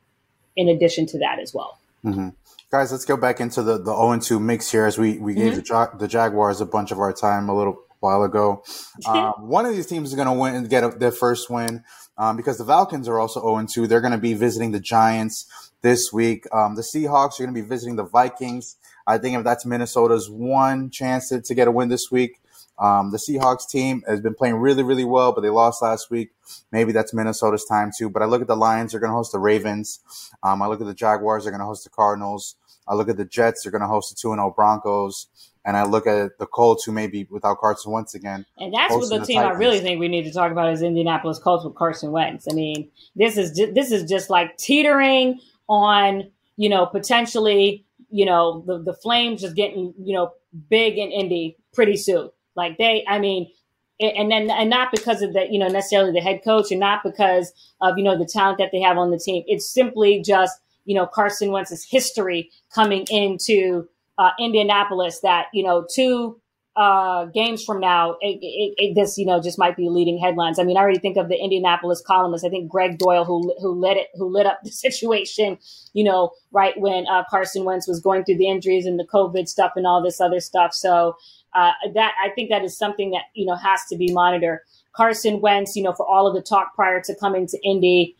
[0.57, 1.79] in addition to that as well.
[2.05, 2.31] Mm-hmm.
[2.71, 5.53] Guys, let's go back into the, the 0 2 mix here as we, we gave
[5.55, 5.97] mm-hmm.
[5.97, 8.65] the, the Jaguars a bunch of our time a little while ago.
[9.07, 11.83] Um, one of these teams is going to win and get a, their first win
[12.17, 13.87] um, because the Falcons are also 0 2.
[13.87, 16.47] They're going to be visiting the Giants this week.
[16.53, 18.77] Um, the Seahawks are going to be visiting the Vikings.
[19.07, 22.41] I think if that's Minnesota's one chance to, to get a win this week,
[22.79, 26.31] um, the Seahawks team has been playing really, really well, but they lost last week.
[26.73, 28.11] Maybe that's Minnesota's time too.
[28.11, 30.01] But I look at the Lions; they're going to host the Ravens.
[30.43, 32.57] Um, I look at the Jaguars; they're going to host the Cardinals.
[32.89, 35.29] I look at the Jets; they're going to host the two and zero oh Broncos.
[35.67, 38.45] And I look at the Colts, who may be without Carson once again.
[38.59, 39.57] And that's what the, the team Titans.
[39.57, 42.47] I really think we need to talk about is Indianapolis Colts with Carson Wentz.
[42.51, 47.84] I mean, this is just, this is just like teetering on, you know, potentially,
[48.15, 50.31] you know, the the Flames just getting, you know,
[50.71, 52.31] big in Indy pretty soon.
[52.55, 53.51] Like they, I mean,
[53.99, 57.03] and then and not because of the you know necessarily the head coach and not
[57.03, 59.43] because of you know the talent that they have on the team.
[59.49, 65.85] It's simply just you know Carson Wentz's history coming into uh, Indianapolis that you know
[65.93, 66.41] two
[66.77, 70.59] uh, games from now, it, it, it, this you know just might be leading headlines.
[70.59, 72.45] I mean, I already think of the Indianapolis columnist.
[72.45, 75.59] I think Gregg Doyle, who who lit it, who lit up the situation.
[75.93, 79.47] You know, right when uh, Carson Wentz was going through the injuries and the COVID
[79.49, 80.75] stuff and all this other stuff.
[80.75, 81.17] So
[81.55, 84.59] uh, that I think that is something that you know has to be monitored.
[84.97, 88.17] Carson Wentz, you know, for all of the talk prior to coming to Indy,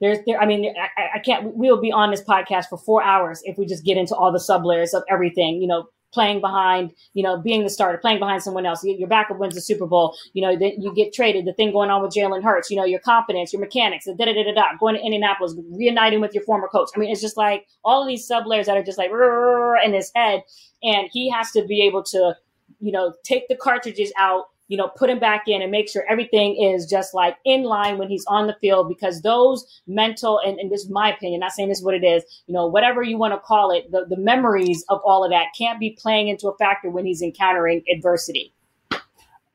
[0.00, 0.40] there's there.
[0.40, 1.54] I mean, I, I can't.
[1.54, 4.32] We will be on this podcast for four hours if we just get into all
[4.32, 5.60] the sub layers of everything.
[5.60, 8.84] You know, playing behind, you know, being the starter, playing behind someone else.
[8.84, 10.16] Your backup wins the Super Bowl.
[10.32, 11.44] You know, then you get traded.
[11.44, 12.70] The thing going on with Jalen Hurts.
[12.70, 14.76] You know, your confidence, your mechanics, da da da da da.
[14.78, 16.90] Going to Indianapolis, reuniting with your former coach.
[16.94, 19.92] I mean, it's just like all of these sub layers that are just like in
[19.92, 20.42] his head,
[20.82, 22.36] and he has to be able to
[22.80, 26.04] you know, take the cartridges out, you know, put him back in and make sure
[26.08, 30.60] everything is just like in line when he's on the field because those mental, and,
[30.60, 33.02] and this is my opinion, not saying this is what it is, you know, whatever
[33.02, 36.28] you want to call it, the, the memories of all of that can't be playing
[36.28, 38.54] into a factor when he's encountering adversity.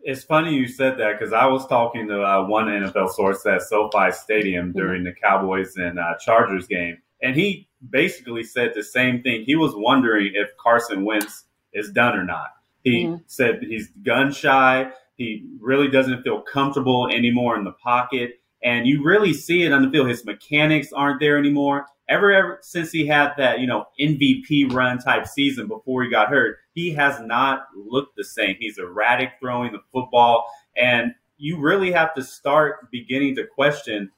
[0.02, 3.62] It's funny you said that because I was talking to uh, one NFL source at
[3.62, 4.78] SoFi Stadium mm-hmm.
[4.78, 9.46] during the Cowboys and uh, Chargers game, and he basically said the same thing.
[9.46, 12.50] He was wondering if Carson Wentz is done or not.
[12.84, 13.24] He mm-hmm.
[13.26, 14.92] said he's gun shy.
[15.18, 18.40] He really doesn't feel comfortable anymore in the pocket.
[18.64, 20.10] And you really see it on the field.
[20.10, 21.86] His mechanics aren't there anymore.
[22.08, 26.30] Ever, ever since he had that, you know, MVP run type season before he got
[26.30, 28.56] hurt, he has not looked the same.
[28.60, 30.46] He's erratic throwing the football.
[30.78, 34.12] And you really have to start beginning to question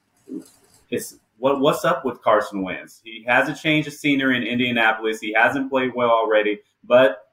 [0.89, 3.01] is what what's up with Carson Wentz?
[3.03, 5.19] He has a change of scenery in Indianapolis.
[5.19, 7.27] He hasn't played well already, but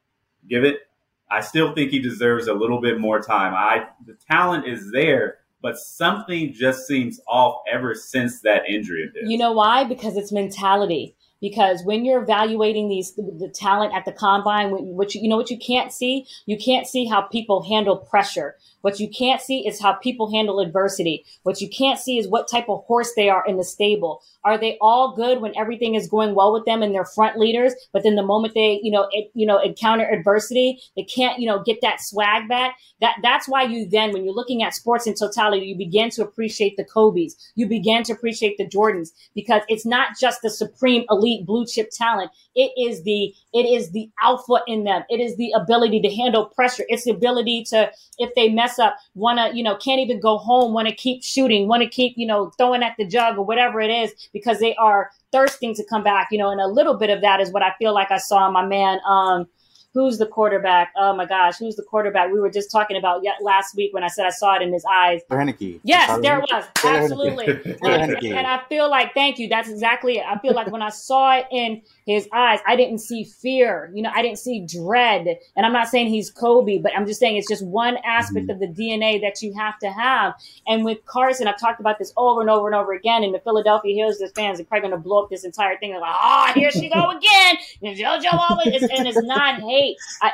[0.49, 0.81] give it
[1.31, 3.55] I still think he deserves a little bit more time.
[3.55, 9.11] I the talent is there, but something just seems off ever since that injury.
[9.25, 9.85] You know why?
[9.85, 11.17] Because it's mentality.
[11.41, 15.59] Because when you're evaluating these the, talent at the combine, you, you know what you
[15.59, 18.57] can't see, you can't see how people handle pressure.
[18.85, 21.25] What you can't see is how people handle adversity.
[21.43, 24.21] What you can't see is what type of horse they are in the stable.
[24.45, 27.73] Are they all good when everything is going well with them and they're front leaders?
[27.95, 31.47] But then the moment they, you know, it, you know, encounter adversity, they can't, you
[31.47, 32.77] know, get that swag back.
[33.01, 36.23] That that's why you then, when you're looking at sports in totality, you begin to
[36.23, 37.37] appreciate the Kobe's.
[37.55, 41.89] You begin to appreciate the Jordans because it's not just the supreme elite blue chip
[41.91, 42.31] talent.
[42.55, 45.05] It is the it is the alpha in them.
[45.09, 46.85] It is the ability to handle pressure.
[46.89, 50.39] It's the ability to, if they mess up, want to, you know, can't even go
[50.39, 53.45] home, want to keep shooting, want to keep, you know, throwing at the jug or
[53.45, 56.95] whatever it is because they are thirsting to come back, you know, and a little
[56.95, 59.47] bit of that is what I feel like I saw in my man, um,
[59.95, 60.93] who's the quarterback?
[60.97, 62.31] Oh my gosh, who's the quarterback?
[62.33, 64.73] We were just talking about yet last week when I said I saw it in
[64.73, 65.23] his eyes.
[65.31, 65.81] Heinicke.
[65.85, 66.65] Yes, there it was.
[66.85, 67.47] Absolutely.
[67.83, 69.49] and, and I feel like, thank you.
[69.49, 70.27] That's exactly it.
[70.27, 73.91] I feel like when I saw it in his eyes, I didn't see fear.
[73.95, 75.39] You know, I didn't see dread.
[75.57, 78.63] And I'm not saying he's Kobe, but I'm just saying it's just one aspect mm-hmm.
[78.63, 80.35] of the DNA that you have to have.
[80.67, 83.23] And with Carson, I've talked about this over and over and over again.
[83.23, 85.93] And the Philadelphia Hills fans are probably going to blow up this entire thing.
[85.93, 87.57] They're like, ah, oh, here she go again.
[87.83, 89.84] And JoJo always, and it's not hate.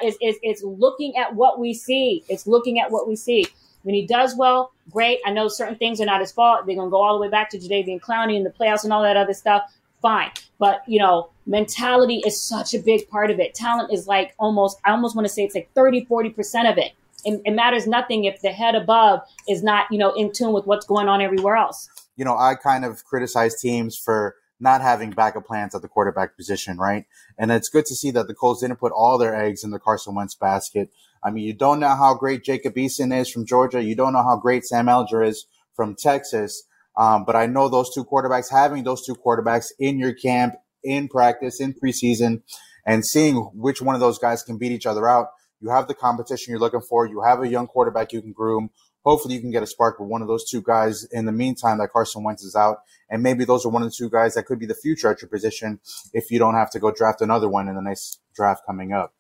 [0.03, 2.25] It's, it's, it's looking at what we see.
[2.29, 3.47] It's looking at what we see.
[3.83, 5.21] When he does well, great.
[5.25, 6.67] I know certain things are not his fault.
[6.67, 8.93] They're going to go all the way back to Jadeveon Clowney and the playoffs and
[8.93, 9.63] all that other stuff
[10.01, 10.31] fine.
[10.59, 13.55] But, you know, mentality is such a big part of it.
[13.55, 16.93] Talent is like almost, I almost want to say it's like 30, 40% of it.
[17.25, 17.41] it.
[17.45, 20.87] It matters nothing if the head above is not, you know, in tune with what's
[20.87, 21.89] going on everywhere else.
[22.17, 26.37] You know, I kind of criticize teams for not having backup plans at the quarterback
[26.37, 27.07] position, right?
[27.39, 29.79] And it's good to see that the Colts didn't put all their eggs in the
[29.79, 30.91] Carson Wentz basket.
[31.25, 33.83] I mean, you don't know how great Jacob Eason is from Georgia.
[33.83, 36.65] You don't know how great Sam Ehlinger is from Texas.
[36.97, 41.09] Um, but I know those two quarterbacks, having those two quarterbacks in your camp, in
[41.09, 42.43] practice, in preseason,
[42.87, 45.29] and seeing which one of those guys can beat each other out,
[45.61, 47.07] you have the competition you're looking for.
[47.07, 48.71] You have a young quarterback you can groom.
[49.05, 51.79] Hopefully, you can get a spark with one of those two guys in the meantime
[51.79, 52.79] that Carson Wentz is out.
[53.09, 55.23] And maybe those are one of the two guys that could be the future at
[55.23, 55.81] your position
[56.13, 59.15] if you don't have to go draft another one in the next draft coming up.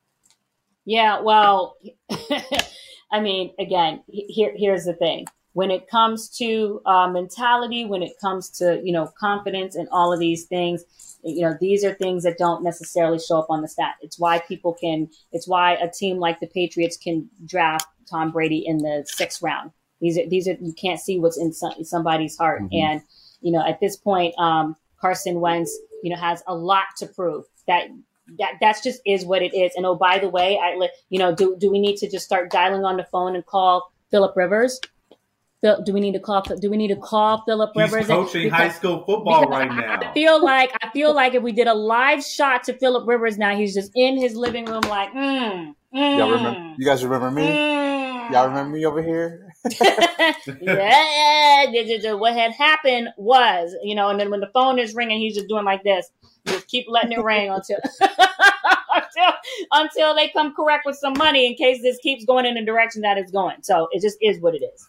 [0.85, 1.77] Yeah, well,
[3.13, 8.13] I mean, again, here, here's the thing when it comes to uh, mentality, when it
[8.21, 10.85] comes to you know confidence and all of these things,
[11.25, 13.95] you know these are things that don't necessarily show up on the stat.
[14.01, 15.09] It's why people can.
[15.33, 19.71] It's why a team like the Patriots can draft Tom Brady in the sixth round.
[20.01, 22.75] These are these are you can't see what's in some, somebody's heart, mm-hmm.
[22.75, 23.03] and
[23.41, 27.45] you know at this point, um, Carson Wentz, you know, has a lot to prove.
[27.67, 27.89] That
[28.39, 29.73] that that's just is what it is.
[29.77, 32.51] And oh, by the way, I you know, do do we need to just start
[32.51, 34.81] dialing on the phone and call Philip Rivers?
[35.63, 36.43] Do we need to call?
[36.43, 38.01] Do we need to call Philip Rivers?
[38.01, 39.99] He's coaching because, high school football right now.
[40.01, 43.37] I feel like I feel like if we did a live shot to Philip Rivers
[43.37, 46.75] now, he's just in his living room, like, mm, mm, y'all remember?
[46.79, 47.47] You guys remember me?
[47.47, 48.31] Mm.
[48.33, 49.53] Y'all remember me over here?
[50.61, 52.15] yeah.
[52.15, 55.49] What had happened was, you know, and then when the phone is ringing, he's just
[55.49, 56.11] doing like this.
[56.47, 59.33] Just keep letting it ring until until
[59.73, 63.03] until they come correct with some money in case this keeps going in the direction
[63.03, 63.57] that it's going.
[63.63, 64.89] So it just is what it is.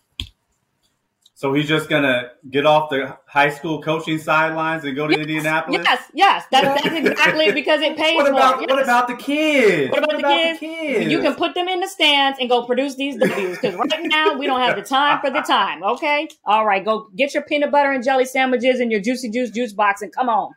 [1.41, 5.21] So he's just gonna get off the high school coaching sidelines and go to yes,
[5.21, 5.81] Indianapolis.
[5.83, 8.61] Yes, yes, that's, that's exactly because it pays what about, more.
[8.61, 8.69] Yes.
[8.69, 9.89] What about the kids?
[9.89, 10.59] What about, what the, about kids?
[10.59, 11.11] the, kids?
[11.11, 14.37] You can put them in the stands and go produce these W's because right now
[14.37, 15.81] we don't have the time for the time.
[15.81, 19.49] Okay, all right, go get your peanut butter and jelly sandwiches and your juicy juice
[19.49, 20.51] juice box and come on.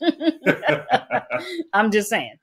[1.72, 2.36] I'm just saying.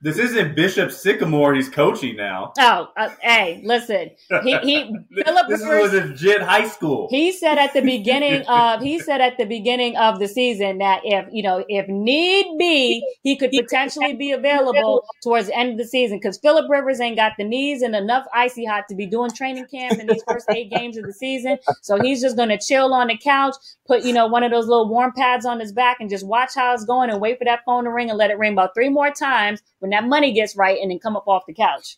[0.00, 1.54] This isn't Bishop Sycamore.
[1.54, 2.52] He's coaching now.
[2.56, 4.10] Oh, uh, hey, listen.
[4.44, 7.08] He, he Philip this was a legit high school.
[7.10, 11.00] He said at the beginning of he said at the beginning of the season that
[11.02, 15.78] if you know if need be, he could potentially be available towards the end of
[15.78, 19.06] the season because Philip Rivers ain't got the knees and enough icy hot to be
[19.06, 21.58] doing training camp in these first eight games of the season.
[21.82, 24.68] So he's just going to chill on the couch, put you know one of those
[24.68, 27.44] little warm pads on his back, and just watch how it's going and wait for
[27.46, 30.32] that phone to ring and let it ring about three more times when that money
[30.32, 31.96] gets right and then come up off the couch.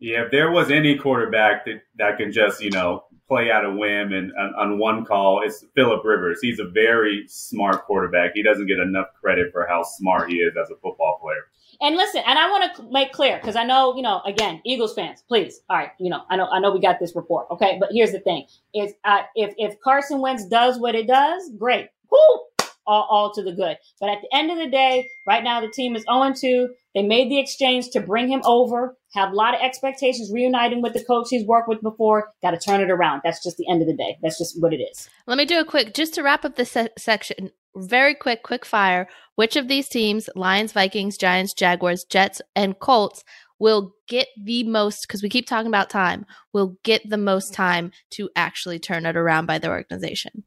[0.00, 3.70] Yeah, if there was any quarterback that, that can just, you know, play out a
[3.70, 6.40] whim and on, on one call, it's Philip Rivers.
[6.42, 8.32] He's a very smart quarterback.
[8.34, 11.44] He doesn't get enough credit for how smart he is as a football player.
[11.80, 14.94] And listen, and I want to make clear because I know, you know, again, Eagles
[14.94, 17.76] fans, please, all right, you know, I know, I know, we got this report, okay.
[17.80, 21.88] But here's the thing: is uh, if if Carson Wentz does what it does, great,
[22.12, 22.40] Woo!
[22.86, 23.76] All, all to the good.
[24.00, 26.68] But at the end of the day, right now the team is 0 2.
[26.94, 30.92] They made the exchange to bring him over, have a lot of expectations reuniting with
[30.92, 32.32] the coach he's worked with before.
[32.42, 33.22] Got to turn it around.
[33.24, 34.18] That's just the end of the day.
[34.22, 35.08] That's just what it is.
[35.26, 38.64] Let me do a quick, just to wrap up this se- section, very quick, quick
[38.64, 39.08] fire.
[39.34, 43.24] Which of these teams, Lions, Vikings, Giants, Jaguars, Jets, and Colts,
[43.58, 47.92] will get the most, because we keep talking about time, will get the most time
[48.10, 50.44] to actually turn it around by the organization?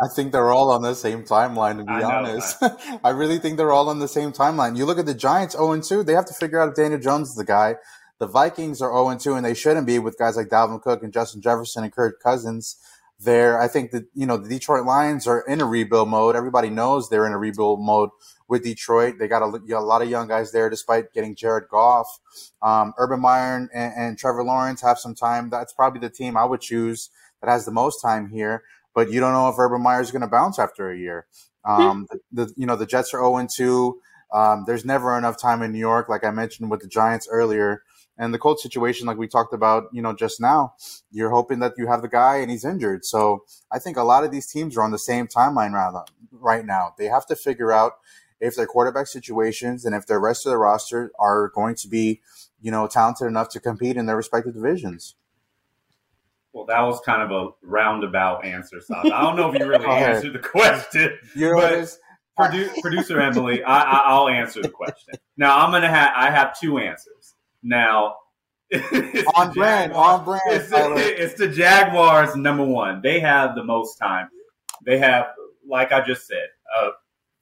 [0.00, 2.56] I think they're all on the same timeline, to be I honest.
[3.04, 4.76] I really think they're all on the same timeline.
[4.76, 7.30] You look at the Giants 0 2, they have to figure out if Daniel Jones
[7.30, 7.76] is the guy.
[8.18, 11.12] The Vikings are 0 2, and they shouldn't be with guys like Dalvin Cook and
[11.12, 12.76] Justin Jefferson and Kirk Cousins
[13.20, 13.60] there.
[13.60, 16.34] I think that, you know, the Detroit Lions are in a rebuild mode.
[16.34, 18.10] Everybody knows they're in a rebuild mode
[18.48, 19.14] with Detroit.
[19.20, 22.18] They got a, a lot of young guys there despite getting Jared Goff.
[22.60, 25.50] Um, Urban Meyer and, and Trevor Lawrence have some time.
[25.50, 28.64] That's probably the team I would choose that has the most time here
[28.94, 31.26] but you don't know if Urban Meyer is going to bounce after a year.
[31.64, 31.80] Hmm.
[31.80, 34.00] Um, the, the, you know the Jets are 0 2.
[34.32, 37.82] Um, there's never enough time in New York, like I mentioned with the Giants earlier.
[38.16, 40.74] And the Colts situation, like we talked about, you know, just now,
[41.10, 43.04] you're hoping that you have the guy and he's injured.
[43.04, 45.72] So I think a lot of these teams are on the same timeline
[46.30, 46.94] right now.
[46.96, 47.94] They have to figure out
[48.40, 52.20] if their quarterback situations and if the rest of the roster are going to be,
[52.60, 55.16] you know, talented enough to compete in their respective divisions.
[56.54, 59.12] Well, that was kind of a roundabout answer, Sam.
[59.12, 61.98] I don't know if you really answered the question, you know but
[62.38, 65.14] produ- producer Emily, I, will answer the question.
[65.36, 67.34] Now, I'm gonna have I have two answers.
[67.64, 68.18] Now,
[69.34, 70.42] on brand, on brand.
[70.46, 73.02] It's the, it's the Jaguars number one.
[73.02, 74.28] They have the most time.
[74.86, 75.26] They have,
[75.68, 76.46] like I just said,
[76.78, 76.90] a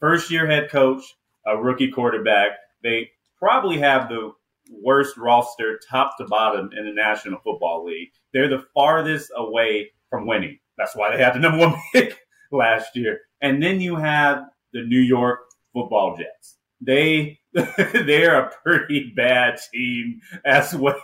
[0.01, 1.03] first year head coach,
[1.47, 2.53] a rookie quarterback.
[2.83, 4.33] They probably have the
[4.71, 8.13] worst roster top to bottom in the National Football League.
[8.33, 10.59] They're the farthest away from winning.
[10.79, 12.19] That's why they had the number one pick
[12.51, 13.21] last year.
[13.41, 15.41] And then you have the New York
[15.73, 16.57] Football Jets.
[16.81, 20.97] They they're a pretty bad team as well.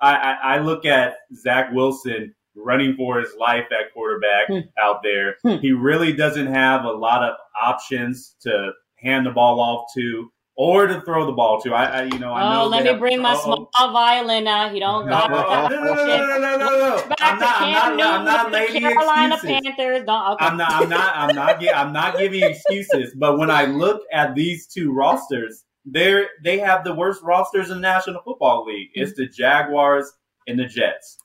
[0.00, 4.58] I, I, I, look at Zach Wilson running for his life at quarterback hmm.
[4.78, 5.36] out there.
[5.42, 5.56] Hmm.
[5.60, 10.30] He really doesn't have a lot of options to hand the ball off to
[10.60, 11.72] or to throw the ball to.
[11.72, 12.66] I, I you know, I oh, know.
[12.68, 14.74] let me bring my small violin out.
[14.74, 15.06] You don't.
[15.06, 17.14] No, no, no, no, no, no, no, no.
[17.18, 17.62] I'm not.
[17.62, 18.20] I'm not.
[18.20, 19.62] I'm not laying Carolina excuses.
[19.62, 20.04] Panthers.
[20.04, 20.44] Don't, okay.
[20.44, 20.72] I'm not.
[20.72, 21.16] I'm not.
[21.16, 21.64] I'm not.
[21.74, 23.14] I'm not giving excuses.
[23.16, 27.76] But when I look at these two rosters, they're they have the worst rosters in
[27.76, 28.90] the National Football League.
[28.92, 30.12] It's the Jaguars
[30.46, 31.16] and the Jets.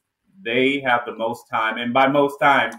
[0.45, 2.71] They have the most time, and by most time,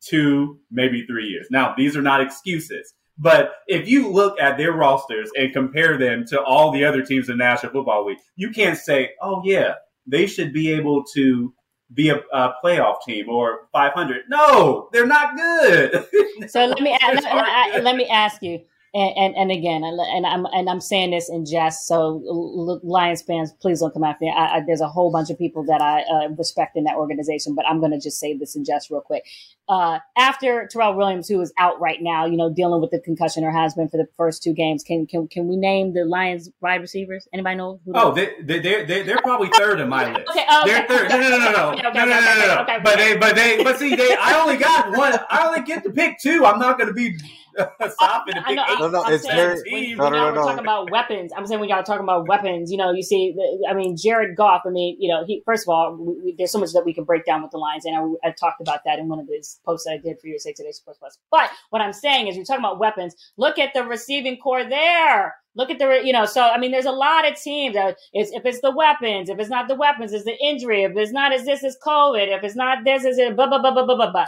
[0.00, 1.48] two maybe three years.
[1.50, 2.94] Now these are not excuses.
[3.16, 7.28] But if you look at their rosters and compare them to all the other teams
[7.28, 9.74] in National Football League, you can't say, "Oh yeah,
[10.06, 11.54] they should be able to
[11.92, 16.06] be a, a playoff team or 500." No, they're not good.
[16.48, 18.60] so let me let, let me ask you
[18.94, 21.88] and, and, and again, and I'm and I'm saying this in jest.
[21.88, 24.32] So Lions fans, please don't come after me.
[24.34, 27.56] I, I, there's a whole bunch of people that I uh, respect in that organization,
[27.56, 29.24] but I'm going to just say this in jest real quick.
[29.68, 33.42] Uh, after Terrell Williams, who is out right now, you know, dealing with the concussion
[33.42, 36.50] or has been for the first two games, can can can we name the Lions
[36.60, 37.26] wide receivers?
[37.32, 37.80] Anybody know?
[37.84, 40.30] Who oh, they they they're, they're probably third in my list.
[40.30, 41.08] Okay, okay, they're third.
[41.08, 42.80] No, no, no, no, no, no, no, no, no.
[42.84, 44.14] But they, but they, but see, they.
[44.20, 45.18] I only got one.
[45.30, 46.44] I only get to pick two.
[46.44, 47.18] I'm not going to be
[47.90, 48.36] Stop it.
[48.44, 51.32] I know, no, no, it's very, when, no, no, no, we're talking about weapons.
[51.36, 53.34] I'm saying when y'all talking about weapons, you know, you see,
[53.68, 54.62] I mean, Jared Goff.
[54.66, 56.94] I mean, you know, he first of all, we, we, there's so much that we
[56.94, 59.28] can break down with the Lions, and I, I talked about that in one of
[59.28, 61.18] these posts that I did for USA Today Sports Plus.
[61.30, 63.14] But what I'm saying is, you're talking about weapons.
[63.36, 65.34] Look at the receiving corps there.
[65.56, 67.76] Look at the, you know, so I mean, there's a lot of teams.
[68.12, 70.82] It's, if it's the weapons, if it's not the weapons, it's the injury.
[70.82, 72.36] If it's not as this, is COVID.
[72.36, 74.26] If it's not this, is it blah blah blah blah blah blah blah.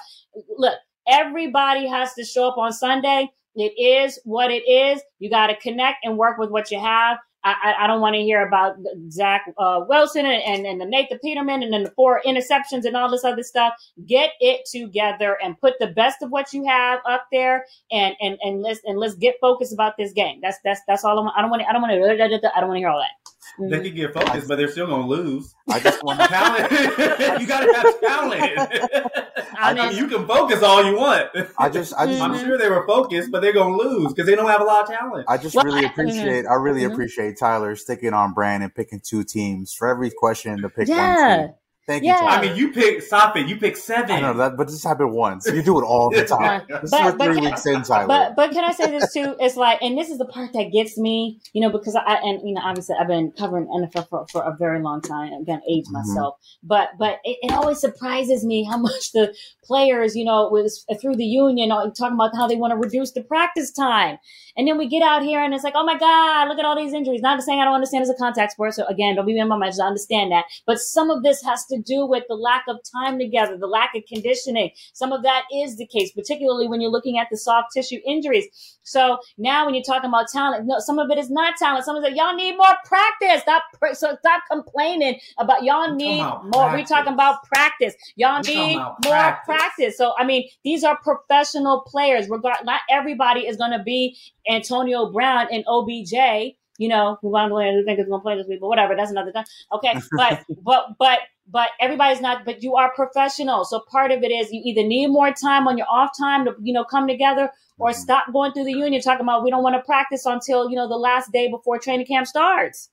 [0.57, 0.75] Look,
[1.07, 5.01] everybody has to show up on Sunday it is what it is.
[5.19, 7.19] You got to connect and work with what you have.
[7.43, 8.75] I, I, don't want to hear about
[9.09, 12.97] Zach uh, Wilson and, and, and the Nathan Peterman and then the four interceptions and
[12.97, 13.73] all this other stuff.
[14.05, 18.37] Get it together and put the best of what you have up there and and
[18.43, 20.41] and let's and let's get focused about this game.
[20.43, 21.35] That's that's that's all I, want.
[21.39, 21.63] I don't want.
[21.63, 22.53] I don't want to.
[22.53, 23.33] I don't want to hear all that.
[23.59, 23.71] Mm-hmm.
[23.71, 25.55] They can get focused, but they're still going to lose.
[25.71, 26.71] I just want talent.
[27.41, 29.13] you got to have talent.
[29.59, 31.31] I mean, you can focus all you want.
[31.59, 32.45] I just, I just, I'm mm-hmm.
[32.45, 34.83] sure they were focused, but they're going to lose because they don't have a lot
[34.83, 35.25] of talent.
[35.29, 36.93] I just really appreciate, I really mm-hmm.
[36.93, 41.37] appreciate Tyler sticking on brand and picking two teams for every question to pick yeah.
[41.37, 41.55] one team.
[41.87, 42.21] Thank yeah.
[42.21, 42.27] you.
[42.27, 43.47] I mean, you pick stop it.
[43.47, 44.11] You pick seven.
[44.11, 45.47] I know that, but this happened once.
[45.47, 46.63] You do it all the time.
[46.69, 48.09] this but, is for three weeks in, Tyler.
[48.09, 49.37] But but can I say this too?
[49.39, 52.47] It's like, and this is the part that gets me, you know, because I and
[52.47, 55.33] you know, obviously, I've been covering NFL for, for a very long time.
[55.33, 55.99] I'm gonna age mm-hmm.
[55.99, 59.33] myself, but but it, it, always surprises me how much the
[59.63, 63.23] players, you know, was through the union talking about how they want to reduce the
[63.23, 64.19] practice time,
[64.57, 66.77] and then we get out here and it's like, oh my god, look at all
[66.77, 67.21] these injuries.
[67.21, 69.57] Not saying I don't understand as a contact sport, so again, don't be in my
[69.57, 69.73] mind.
[69.73, 73.19] Just understand that, but some of this has to do with the lack of time
[73.19, 74.71] together, the lack of conditioning.
[74.93, 78.47] Some of that is the case, particularly when you're looking at the soft tissue injuries.
[78.83, 81.85] So now when you're talking about talent, no, some of it is not talent.
[81.85, 83.43] Some of it, y'all need more practice.
[83.43, 86.71] Stop, so stop complaining about y'all need more.
[86.73, 87.95] We're talking about practice.
[88.15, 89.45] Y'all We're need more practice.
[89.45, 89.99] practice.
[89.99, 92.29] So, I mean, these are professional players.
[92.29, 94.17] Regard, not everybody is going to be
[94.49, 98.47] Antonio Brown and OBJ you know, who going to think is going to play this
[98.47, 99.45] week, but whatever, that's another thing.
[99.73, 102.45] Okay, but but but but everybody's not.
[102.45, 105.79] But you are professional, so part of it is you either need more time on
[105.79, 107.99] your off time to you know come together, or mm-hmm.
[107.99, 110.89] stop going through the union talking about we don't want to practice until you know
[110.89, 112.91] the last day before training camp starts.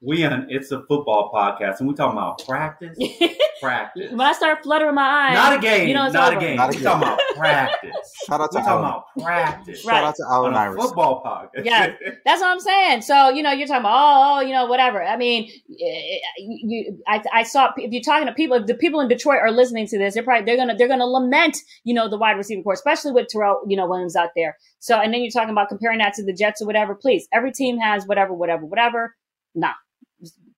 [0.00, 2.96] We on it's a football podcast and we talking about practice.
[3.60, 4.12] practice.
[4.12, 5.88] When I start fluttering my eyes, Not a game.
[5.88, 6.38] You know, it's not over.
[6.38, 6.56] a game.
[6.56, 6.84] Not a we game.
[6.84, 8.12] talking about practice.
[8.28, 8.84] Shout out we to talking Alan.
[8.84, 9.84] about practice.
[9.84, 9.94] Right.
[9.94, 10.84] Shout out to Alan On a Iris.
[10.84, 11.64] football podcast.
[11.64, 11.94] Yeah.
[12.24, 13.02] That's what I'm saying.
[13.02, 15.02] So you know, you're talking about oh, oh you know, whatever.
[15.02, 19.00] I mean, you, you I, I saw if you're talking to people, if the people
[19.00, 22.08] in Detroit are listening to this, they're probably they're gonna they're gonna lament, you know,
[22.08, 24.56] the wide receiver corps, especially with Terrell, you know, Williams out there.
[24.78, 26.94] So and then you're talking about comparing that to the Jets or whatever.
[26.94, 29.16] Please, every team has whatever, whatever, whatever.
[29.56, 29.72] Nah.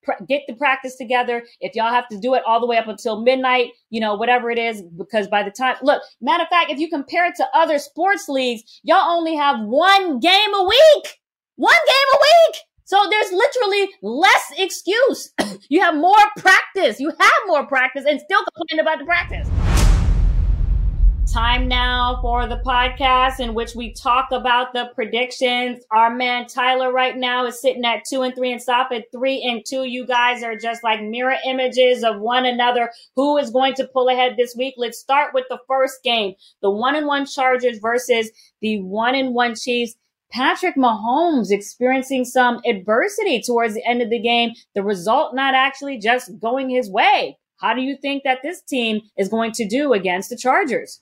[0.02, 1.44] Pra- Get the practice together.
[1.60, 4.50] If y'all have to do it all the way up until midnight, you know, whatever
[4.50, 7.46] it is, because by the time, look, matter of fact, if you compare it to
[7.54, 11.18] other sports leagues, y'all only have one game a week.
[11.56, 12.56] One game a week.
[12.84, 15.32] So there's literally less excuse.
[15.68, 16.98] you have more practice.
[16.98, 19.48] You have more practice and still complain about the practice.
[21.32, 25.84] Time now for the podcast in which we talk about the predictions.
[25.92, 29.40] Our man Tyler right now is sitting at two and three and stop at three
[29.40, 29.84] and two.
[29.84, 32.90] You guys are just like mirror images of one another.
[33.14, 34.74] Who is going to pull ahead this week?
[34.76, 36.34] Let's start with the first game.
[36.62, 39.94] The one and one Chargers versus the one and one Chiefs.
[40.32, 44.50] Patrick Mahomes experiencing some adversity towards the end of the game.
[44.74, 47.38] The result not actually just going his way.
[47.58, 51.00] How do you think that this team is going to do against the Chargers?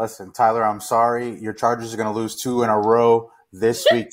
[0.00, 1.38] Listen, Tyler, I'm sorry.
[1.40, 4.08] Your Chargers are going to lose two in a row this week.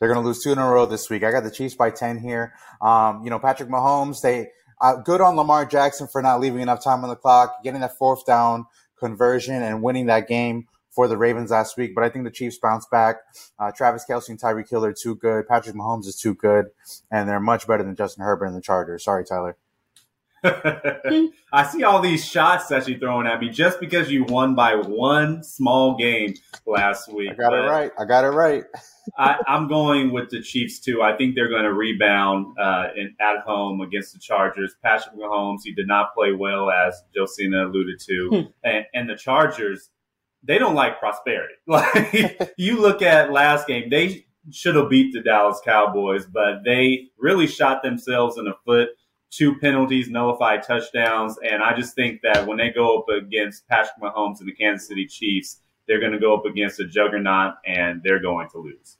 [0.00, 1.22] They're going to lose two in a row this week.
[1.22, 2.54] I got the Chiefs by 10 here.
[2.80, 4.48] Um, you know, Patrick Mahomes, they
[4.80, 7.96] uh, good on Lamar Jackson for not leaving enough time on the clock, getting that
[7.98, 8.66] fourth down
[8.98, 11.94] conversion and winning that game for the Ravens last week.
[11.94, 13.18] But I think the Chiefs bounce back.
[13.60, 15.46] Uh, Travis Kelce and Tyreek Hill are too good.
[15.46, 16.66] Patrick Mahomes is too good,
[17.12, 19.04] and they're much better than Justin Herbert and the Chargers.
[19.04, 19.56] Sorry, Tyler.
[21.52, 24.74] I see all these shots that you're throwing at me just because you won by
[24.74, 26.34] one small game
[26.66, 27.30] last week.
[27.32, 27.92] I got it right.
[27.98, 28.64] I got it right.
[29.18, 31.02] I, I'm going with the Chiefs too.
[31.02, 34.74] I think they're going to rebound uh, in, at home against the Chargers.
[34.82, 38.40] Patrick Mahomes, he did not play well, as Josina alluded to, Hmm.
[38.62, 39.90] and, and the Chargers,
[40.44, 41.54] they don't like prosperity.
[41.66, 47.08] Like you look at last game, they should have beat the Dallas Cowboys, but they
[47.18, 48.88] really shot themselves in the foot.
[49.32, 53.96] Two penalties, nullified touchdowns, and I just think that when they go up against Patrick
[54.02, 58.02] Mahomes and the Kansas City Chiefs, they're going to go up against a juggernaut, and
[58.04, 58.98] they're going to lose.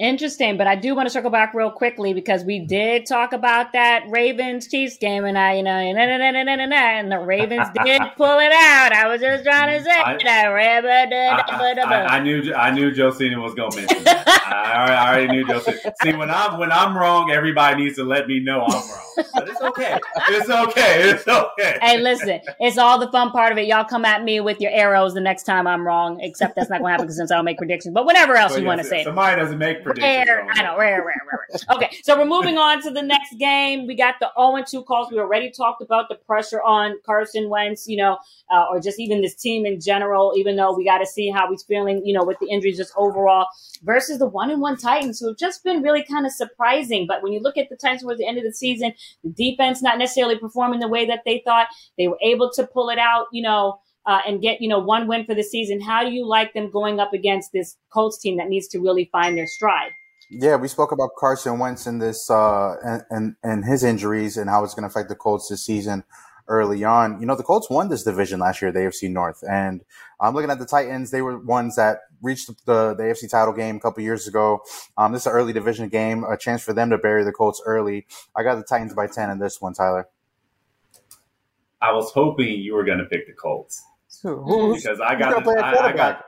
[0.00, 3.74] Interesting, but I do want to circle back real quickly because we did talk about
[3.74, 8.92] that Ravens Chiefs game, and I, you know, and the Ravens did pull it out.
[8.92, 10.46] I was just trying to mm, say I- that.
[10.46, 14.26] I, I, I knew I knew Josina was going to mention that.
[14.26, 15.94] I, already- I already knew Josina.
[16.02, 19.26] See, when I'm when I'm wrong, everybody needs to let me know I'm wrong.
[19.34, 19.98] But it's okay.
[20.28, 21.10] It's okay.
[21.10, 21.78] It's okay.
[21.82, 23.66] Hey, listen, it's all the fun part of it.
[23.66, 26.78] Y'all come at me with your arrows the next time I'm wrong, except that's not
[26.80, 27.92] going to happen because since I don't make predictions.
[27.92, 29.04] But whatever else But you want to yes, say.
[29.04, 29.89] Somebody doesn't make predictions.
[29.98, 31.76] Rare, I know, rare, rare, rare, rare.
[31.76, 33.86] Okay, so we're moving on to the next game.
[33.86, 35.10] We got the 0 2 Colts.
[35.10, 38.18] We already talked about the pressure on Carson Wentz, you know,
[38.50, 41.50] uh, or just even this team in general, even though we got to see how
[41.50, 43.46] he's feeling, you know, with the injuries just overall,
[43.82, 47.06] versus the 1 and 1 Titans, who have just been really kind of surprising.
[47.06, 48.92] But when you look at the Titans towards the end of the season,
[49.24, 51.68] the defense not necessarily performing the way that they thought,
[51.98, 53.80] they were able to pull it out, you know.
[54.06, 55.80] Uh, and get you know one win for the season.
[55.80, 59.10] How do you like them going up against this Colts team that needs to really
[59.12, 59.90] find their stride?
[60.32, 64.48] Yeah, we spoke about Carson Wentz and this uh, and, and and his injuries and
[64.48, 66.04] how it's going to affect the Colts this season.
[66.46, 69.82] Early on, you know, the Colts won this division last year, the AFC North, and
[70.20, 71.12] I'm looking at the Titans.
[71.12, 74.60] They were ones that reached the the AFC title game a couple years ago.
[74.96, 77.62] Um, this is an early division game, a chance for them to bury the Colts
[77.64, 78.06] early.
[78.36, 80.08] I got the Titans by ten in this one, Tyler.
[81.80, 83.82] I was hoping you were going to pick the Colts
[84.22, 86.24] Who's, because I got gonna play the, a I, I got?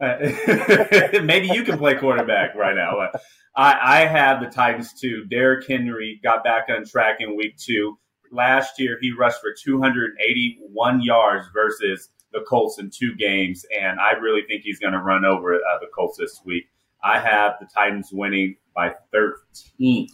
[0.00, 2.94] Uh, maybe you can play quarterback right now.
[2.96, 3.20] But
[3.56, 5.24] I, I have the Titans too.
[5.26, 7.98] Derrick Henry got back on track in week two.
[8.30, 14.12] Last year, he rushed for 281 yards versus the Colts in two games, and I
[14.12, 16.64] really think he's going to run over uh, the Colts this week.
[17.04, 20.08] I have the Titans winning by 13.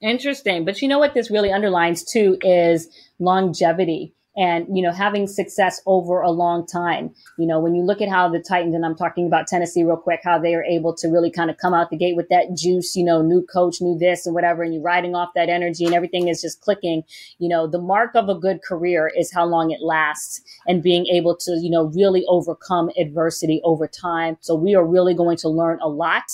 [0.00, 0.64] Interesting.
[0.64, 5.80] But you know what this really underlines too is longevity and, you know, having success
[5.86, 7.14] over a long time.
[7.38, 9.96] You know, when you look at how the Titans, and I'm talking about Tennessee real
[9.96, 12.54] quick, how they are able to really kind of come out the gate with that
[12.56, 15.84] juice, you know, new coach, new this and whatever, and you're riding off that energy
[15.84, 17.02] and everything is just clicking.
[17.38, 21.06] You know, the mark of a good career is how long it lasts and being
[21.06, 24.36] able to, you know, really overcome adversity over time.
[24.40, 26.24] So we are really going to learn a lot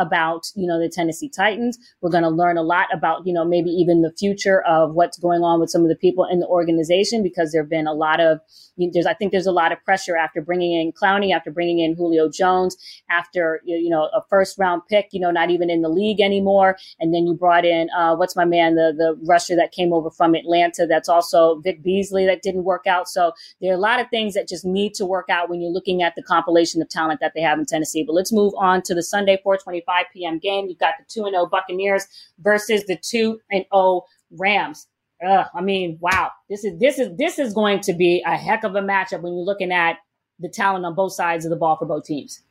[0.00, 1.78] about, you know, the Tennessee Titans.
[2.00, 5.18] We're going to learn a lot about, you know, maybe even the future of what's
[5.18, 7.92] going on with some of the people in the organization because there have been a
[7.92, 8.40] lot of,
[8.78, 11.94] there's, I think there's a lot of pressure after bringing in Clowney, after bringing in
[11.94, 12.76] Julio Jones,
[13.10, 16.78] after, you know, a first round pick, you know, not even in the league anymore.
[16.98, 20.10] And then you brought in, uh, what's my man, the, the rusher that came over
[20.10, 20.86] from Atlanta.
[20.86, 23.08] That's also Vic Beasley that didn't work out.
[23.08, 25.70] So there are a lot of things that just need to work out when you're
[25.70, 28.02] looking at the compilation of talent that they have in Tennessee.
[28.02, 30.38] But let's move on to the Sunday 425 p.m.
[30.38, 30.66] game.
[30.68, 32.06] You've got the 2 0 Buccaneers
[32.38, 34.86] versus the 2 0 Rams.
[35.26, 36.30] Ugh, I mean, wow.
[36.48, 39.34] This is this is this is going to be a heck of a matchup when
[39.34, 39.98] you're looking at
[40.38, 42.42] the talent on both sides of the ball for both teams.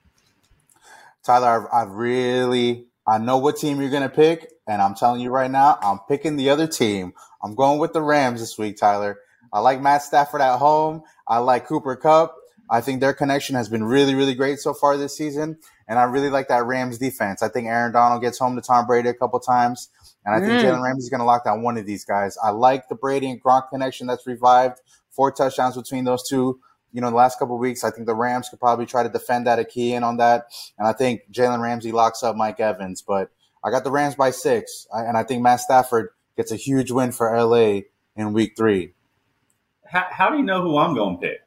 [1.23, 5.31] Tyler, I really I know what team you're going to pick, and I'm telling you
[5.31, 7.13] right now, I'm picking the other team.
[7.43, 9.17] I'm going with the Rams this week, Tyler.
[9.51, 11.01] I like Matt Stafford at home.
[11.27, 12.35] I like Cooper Kupp.
[12.69, 15.57] I think their connection has been really, really great so far this season.
[15.87, 17.41] And I really like that Rams defense.
[17.41, 19.89] I think Aaron Donald gets home to Tom Brady a couple times.
[20.23, 20.63] And I think mm.
[20.63, 22.37] Jalen Ramsey is going to lock down one of these guys.
[22.43, 24.79] I like the Brady and Gronk connection that's revived.
[25.09, 26.59] Four touchdowns between those two.
[26.91, 29.47] You know, the last couple weeks, I think the Rams could probably try to defend
[29.47, 30.45] that, a key in on that.
[30.77, 33.01] And I think Jalen Ramsey locks up Mike Evans.
[33.01, 33.31] But
[33.63, 34.85] I got the Rams by six.
[34.91, 37.81] and I think Matt Stafford gets a huge win for LA
[38.15, 38.93] in week three.
[39.85, 41.39] How, how do you know who I'm going to pick?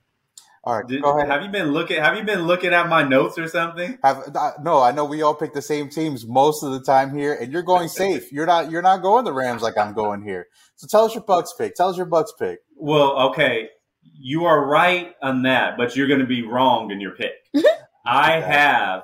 [0.64, 1.28] All right, Did, go ahead.
[1.28, 2.00] Have you been looking?
[2.00, 3.98] Have you been looking at my notes or something?
[4.04, 4.80] Have uh, no?
[4.80, 7.64] I know we all pick the same teams most of the time here, and you're
[7.64, 8.30] going safe.
[8.30, 8.70] You're not.
[8.70, 10.46] You're not going the Rams like I'm going here.
[10.76, 11.74] So tell us your Bucs pick.
[11.74, 12.60] Tell us your Bucs pick.
[12.76, 13.70] Well, okay,
[14.02, 17.32] you are right on that, but you're going to be wrong in your pick.
[18.06, 19.02] I have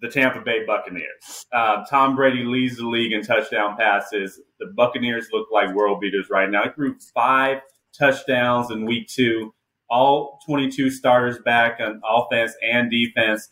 [0.00, 1.46] the Tampa Bay Buccaneers.
[1.52, 4.40] Uh, Tom Brady leads the league in touchdown passes.
[4.58, 6.64] The Buccaneers look like world beaters right now.
[6.64, 7.58] He threw five
[7.96, 9.52] touchdowns in week two
[9.88, 13.48] all 22 starters back on offense and defense.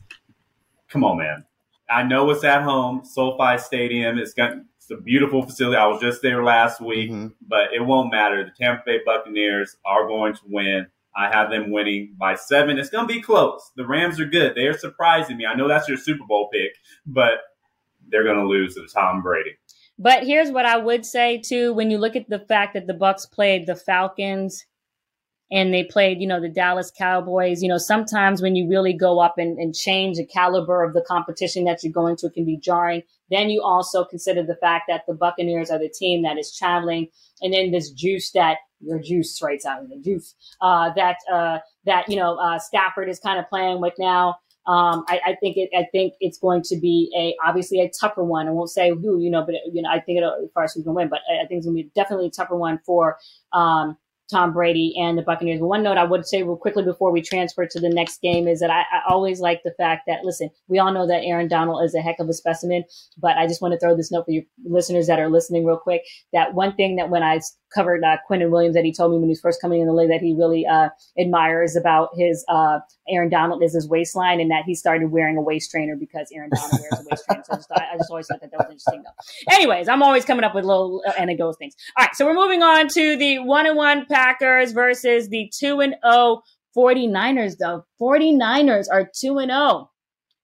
[0.88, 1.44] Come on, man.
[1.88, 4.18] I know it's at home, SoFi Stadium.
[4.18, 5.76] It's got it's a beautiful facility.
[5.76, 7.28] I was just there last week, mm-hmm.
[7.46, 8.44] but it won't matter.
[8.44, 10.86] The Tampa Bay Buccaneers are going to win.
[11.16, 12.78] I have them winning by seven.
[12.78, 13.70] It's going to be close.
[13.76, 14.54] The Rams are good.
[14.54, 15.46] They're surprising me.
[15.46, 16.72] I know that's your Super Bowl pick,
[17.06, 17.34] but
[18.08, 19.52] they're going to lose to Tom Brady.
[19.98, 22.94] But here's what I would say too: when you look at the fact that the
[22.94, 24.66] Bucs played the Falcons
[25.50, 27.62] and they played, you know, the Dallas Cowboys.
[27.62, 31.04] You know, sometimes when you really go up and, and change the caliber of the
[31.06, 33.02] competition that you're going to, it can be jarring.
[33.30, 37.08] Then you also consider the fact that the Buccaneers are the team that is traveling,
[37.40, 41.58] and then this juice that your juice right out of the juice uh, that uh,
[41.86, 44.36] that you know uh, Stafford is kind of playing with now.
[44.66, 45.68] Um, I, I, think it.
[45.76, 48.48] I think it's going to be a obviously a tougher one.
[48.48, 50.72] I won't say who, you know, but you know, I think it'll, as far as
[50.72, 52.56] who's going to win, but I, I think it's going to be definitely a tougher
[52.56, 53.18] one for
[53.52, 53.98] um,
[54.30, 55.60] Tom Brady and the Buccaneers.
[55.60, 58.48] But one note I would say real quickly before we transfer to the next game
[58.48, 61.48] is that I, I, always like the fact that, listen, we all know that Aaron
[61.48, 62.84] Donald is a heck of a specimen,
[63.18, 65.76] but I just want to throw this note for you listeners that are listening real
[65.76, 66.02] quick
[66.32, 67.40] that one thing that when I
[67.74, 69.92] covered uh, Quinnen Williams that he told me when he was first coming in the
[69.92, 74.50] league that he really uh, admires about his uh, Aaron Donald is his waistline and
[74.50, 77.42] that he started wearing a waist trainer because Aaron Donald wears a waist trainer.
[77.44, 79.54] So I just, I just always thought that that was interesting though.
[79.54, 81.74] Anyways, I'm always coming up with little uh, anecdotes things.
[81.96, 85.80] All right, so we're moving on to the one and one Packers versus the two
[85.80, 86.42] and zero oh
[86.76, 87.56] 49ers.
[87.58, 89.60] Though 49ers are two and zero.
[89.60, 89.90] Oh.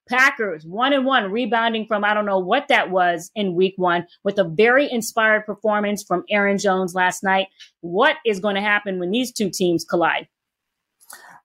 [0.08, 4.08] Packers one and one, rebounding from I don't know what that was in week one
[4.24, 7.46] with a very inspired performance from Aaron Jones last night.
[7.80, 10.26] What is going to happen when these two teams collide?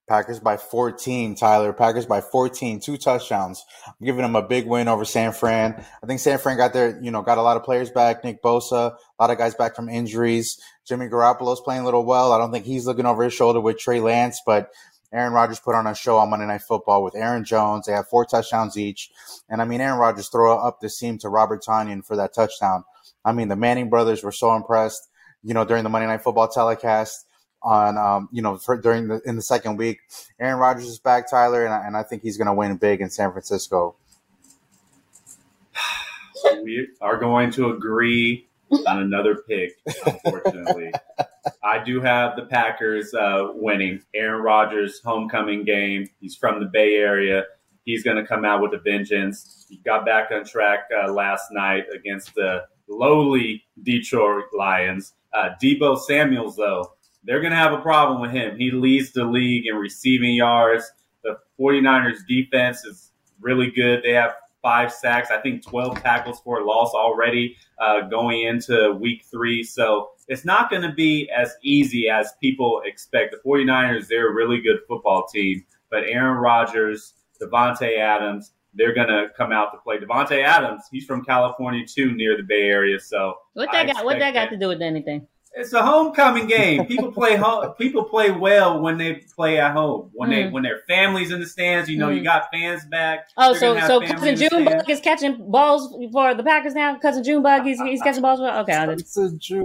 [0.08, 1.74] Packers by 14, Tyler.
[1.74, 3.64] Packers by 14, two touchdowns.
[3.88, 5.84] I'm giving them a big win over San Fran.
[6.04, 8.24] I think San Fran got their, you know, got a lot of players back.
[8.24, 10.60] Nick Bosa, a lot of guys back from injuries.
[10.88, 12.32] Jimmy Garoppolo's playing a little well.
[12.32, 14.70] I don't think he's looking over his shoulder with Trey Lance, but
[15.12, 17.88] Aaron Rodgers put on a show on Monday Night Football with Aaron Jones.
[17.88, 19.10] They have four touchdowns each.
[19.50, 22.84] And I mean, Aaron Rodgers throw up the seam to Robert Tonyan for that touchdown.
[23.24, 25.10] I mean, the Manning brothers were so impressed,
[25.42, 27.26] you know, during the Monday Night Football telecast
[27.66, 30.00] on, um, you know, for, during the, in the second week.
[30.40, 33.02] Aaron Rodgers is back, Tyler, and I, and I think he's going to win big
[33.02, 33.96] in San Francisco.
[36.64, 38.48] we are going to agree
[38.88, 39.74] on another pick,
[40.06, 40.92] unfortunately.
[41.64, 44.02] I do have the Packers uh, winning.
[44.14, 46.08] Aaron Rodgers' homecoming game.
[46.20, 47.46] He's from the Bay Area.
[47.84, 49.66] He's going to come out with a vengeance.
[49.70, 55.14] He got back on track uh, last night against the lowly Detroit Lions.
[55.34, 56.95] Uh, Deebo Samuels, though,
[57.26, 58.58] they're going to have a problem with him.
[58.58, 60.90] He leads the league in receiving yards.
[61.24, 64.04] The 49ers defense is really good.
[64.04, 68.98] They have five sacks, I think 12 tackles for a loss already uh, going into
[69.00, 69.64] week three.
[69.64, 73.32] So it's not going to be as easy as people expect.
[73.34, 79.28] The 49ers, they're a really good football team, but Aaron Rodgers, Davante Adams, they're gonna
[79.36, 79.98] come out to play.
[79.98, 83.00] Davante Adams, he's from California too, near the Bay Area.
[83.00, 85.28] So what that got what that got to do with anything?
[85.58, 86.86] It's a homecoming game.
[86.86, 87.72] People play home.
[87.78, 90.10] People play well when they play at home.
[90.14, 90.34] When mm.
[90.34, 92.18] they when their families in the stands, you know, mm.
[92.18, 93.30] you got fans back.
[93.38, 96.98] Oh, so so cousin Junebug is catching balls for the Packers now.
[97.00, 98.40] Cousin Junebug, he's he's catching balls.
[98.40, 98.74] For, okay,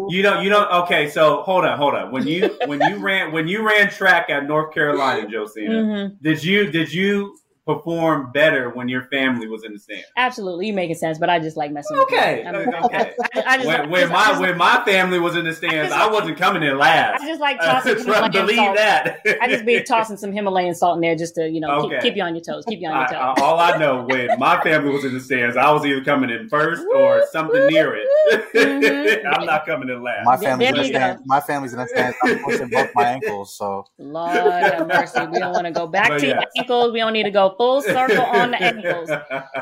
[0.08, 0.70] you don't you don't.
[0.84, 2.12] Okay, so hold on, hold on.
[2.12, 6.14] When you when you ran when you ran track at North Carolina, Josina, mm-hmm.
[6.22, 7.36] did you did you
[7.74, 10.04] perform better when your family was in the stand.
[10.16, 11.96] Absolutely, you making sense, but I just like messing.
[11.98, 12.74] Okay, with you.
[12.84, 13.14] okay.
[13.34, 16.06] I, I just, when, when my just, when my family was in the stands, I,
[16.06, 17.22] I wasn't coming in last.
[17.22, 17.96] I just like tossing.
[18.10, 18.76] Uh, believe salt.
[18.76, 19.20] that.
[19.40, 21.96] I just be tossing some Himalayan salt in there just to you know okay.
[21.96, 22.64] keep, keep, you on your toes.
[22.68, 23.36] Keep you on your toes.
[23.38, 26.28] I, all I know when my family was in the stands, I was either coming
[26.28, 28.06] in first or something near it.
[28.54, 29.26] Mm-hmm.
[29.32, 30.26] I'm not coming in last.
[30.26, 31.22] My family's in the stands.
[31.24, 32.16] My family's in the stands.
[32.24, 33.54] I'm pushing both my ankles.
[33.56, 36.44] So Lord have mercy, we don't want to go back but to yes.
[36.58, 36.92] ankles.
[36.92, 39.10] We don't need to go full circle on the ankles.
[39.10, 39.18] All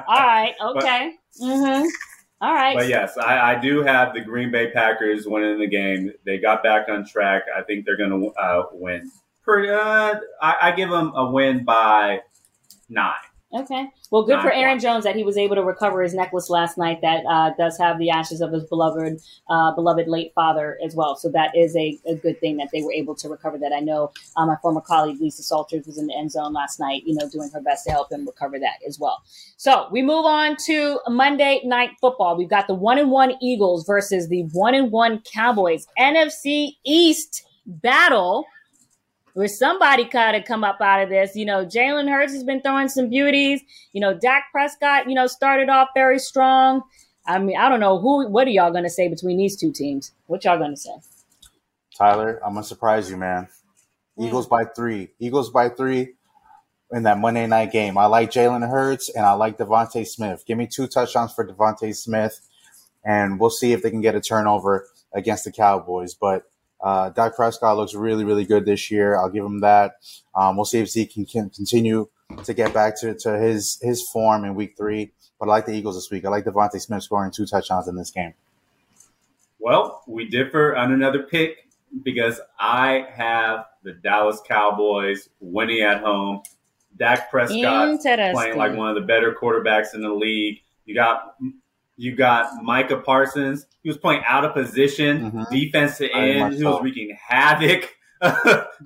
[0.09, 0.55] right.
[0.64, 1.14] Okay.
[1.40, 1.86] But, mm-hmm.
[2.40, 2.76] All right.
[2.76, 6.12] But yes, I, I, do have the Green Bay Packers winning the game.
[6.24, 7.42] They got back on track.
[7.57, 9.11] I think they're going to uh, win.
[9.42, 12.20] Pretty, uh, I, I give them a win by
[12.88, 13.14] nine.
[13.55, 13.86] Okay.
[14.11, 17.01] Well, good for Aaron Jones that he was able to recover his necklace last night.
[17.01, 21.16] That uh, does have the ashes of his beloved, uh, beloved late father as well.
[21.16, 23.72] So that is a, a, good thing that they were able to recover that.
[23.72, 27.05] I know uh, my former colleague Lisa Salters was in the end zone last night.
[27.07, 29.22] You know, doing her best to help him recover that as well.
[29.57, 32.36] So we move on to Monday night football.
[32.36, 35.86] We've got the one and one Eagles versus the one and one Cowboys.
[35.99, 38.44] NFC East battle
[39.35, 41.37] where somebody got to come up out of this.
[41.37, 43.61] You know, Jalen Hurts has been throwing some beauties.
[43.93, 46.83] You know, Dak Prescott, you know, started off very strong.
[47.26, 48.29] I mean, I don't know who.
[48.29, 50.12] What are y'all going to say between these two teams?
[50.26, 50.95] What y'all going to say?
[51.99, 53.49] Tyler, I'm gonna surprise you, man.
[54.20, 55.11] Eagles by three.
[55.18, 56.14] Eagles by three
[56.93, 57.99] in that Monday night game.
[57.99, 60.45] I like Jalen Hurts and I like DeVonta Smith.
[60.47, 62.41] Give me two touchdowns for DeVonta Smith,
[63.05, 66.14] and we'll see if they can get a turnover against the Cowboys.
[66.14, 66.45] But
[66.81, 69.16] uh, Dak Prescott looks really, really good this year.
[69.16, 69.97] I'll give him that.
[70.35, 72.09] Um, we'll see if Zeke can, can, continue
[72.45, 75.12] to get back to, to his his form in week three.
[75.39, 76.24] But I like the Eagles this week.
[76.24, 78.35] I like DeVonta Smith scoring two touchdowns in this game.
[79.59, 81.68] Well, we differ on another pick
[82.03, 86.43] because I have the Dallas Cowboys winning at home.
[86.97, 90.61] Dak Prescott playing like one of the better quarterbacks in the league.
[90.85, 91.37] You got
[91.99, 93.66] you got Micah Parsons.
[93.82, 95.55] He was playing out of position, mm-hmm.
[95.55, 96.55] defense to end.
[96.55, 97.92] He was wreaking havoc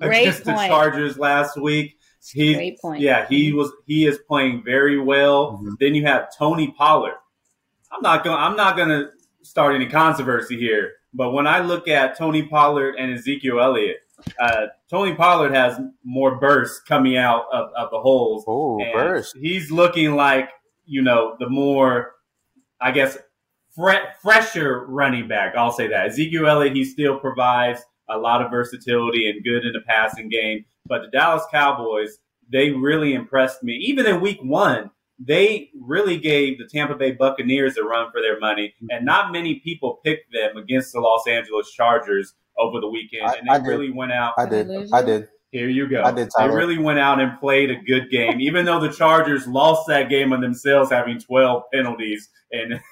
[0.01, 1.97] against the Chargers last week.
[2.31, 3.01] He, Great point.
[3.01, 3.71] Yeah, he was.
[3.85, 5.53] He is playing very well.
[5.53, 5.73] Mm-hmm.
[5.79, 7.15] Then you have Tony Pollard.
[7.91, 8.37] I'm not going.
[8.37, 9.09] I'm not going to
[9.43, 10.93] start any controversy here.
[11.13, 13.97] But when I look at Tony Pollard and Ezekiel Elliott,
[14.39, 18.45] uh, Tony Pollard has more bursts coming out of, of the holes.
[18.47, 19.35] Oh, burst!
[19.37, 20.49] He's looking like
[20.85, 22.12] you know the more
[22.83, 23.17] I guess,
[23.75, 25.55] fre- fresher running back.
[25.55, 26.07] I'll say that.
[26.07, 30.65] Ezekiel Elliott, he still provides a lot of versatility and good in the passing game.
[30.85, 32.17] But the Dallas Cowboys,
[32.51, 33.73] they really impressed me.
[33.73, 38.39] Even in week one, they really gave the Tampa Bay Buccaneers a run for their
[38.39, 38.73] money.
[38.75, 38.87] Mm-hmm.
[38.91, 43.31] And not many people picked them against the Los Angeles Chargers over the weekend.
[43.39, 44.33] And they really went out.
[44.37, 44.91] I did.
[44.91, 45.29] I did.
[45.53, 46.01] Here you go.
[46.01, 46.31] I did.
[46.35, 46.49] Tyler.
[46.49, 50.09] They really went out and played a good game, even though the Chargers lost that
[50.09, 52.27] game on themselves, having 12 penalties.
[52.51, 52.81] And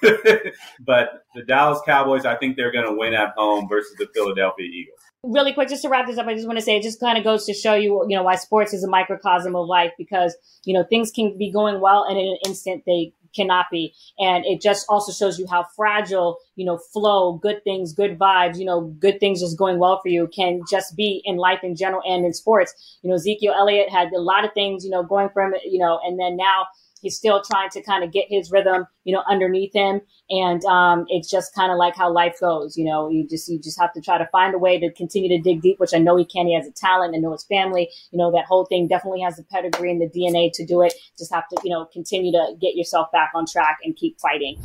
[0.80, 4.64] but the Dallas Cowboys, I think they're going to win at home versus the Philadelphia
[4.64, 5.00] Eagles.
[5.24, 7.18] Really quick, just to wrap this up, I just want to say it just kind
[7.18, 10.36] of goes to show you, you know, why sports is a microcosm of life because
[10.64, 13.94] you know things can be going well, and in an instant they cannot be.
[14.18, 18.58] And it just also shows you how fragile, you know, flow, good things, good vibes,
[18.58, 21.76] you know, good things just going well for you can just be in life in
[21.76, 22.98] general and in sports.
[23.02, 26.00] You know, Ezekiel Elliott had a lot of things, you know, going from, you know,
[26.04, 26.66] and then now
[27.02, 30.00] he's still trying to kind of get his rhythm, you know, underneath him.
[30.30, 32.78] And um, it's just kind of like how life goes.
[32.78, 35.28] You know, you just you just have to try to find a way to continue
[35.28, 36.46] to dig deep, which I know he can.
[36.46, 37.90] He has a talent and know his family.
[38.12, 40.94] You know, that whole thing definitely has the pedigree and the DNA to do it.
[41.18, 44.58] Just have to, you know, continue to get yourself back on track and keep fighting.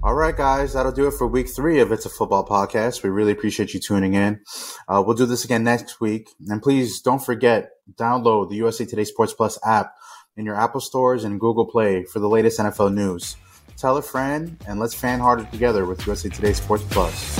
[0.00, 3.02] All right, guys, that'll do it for week three of It's a Football podcast.
[3.02, 4.40] We really appreciate you tuning in.
[4.86, 6.30] Uh, we'll do this again next week.
[6.46, 9.92] And please don't forget, download the USA Today Sports Plus app
[10.38, 13.36] in your Apple stores and Google Play for the latest NFL news.
[13.76, 17.38] Tell a friend and let's fan harder together with USA Today Sports Plus.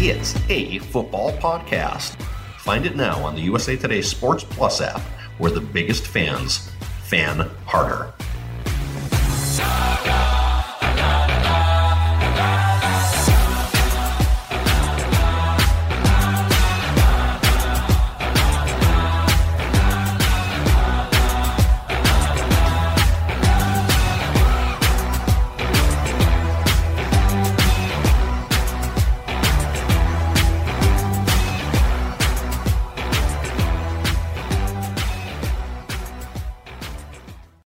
[0.00, 2.20] It's a football podcast.
[2.58, 5.00] Find it now on the USA Today Sports Plus app,
[5.38, 6.70] where the biggest fans
[7.02, 8.12] fan harder.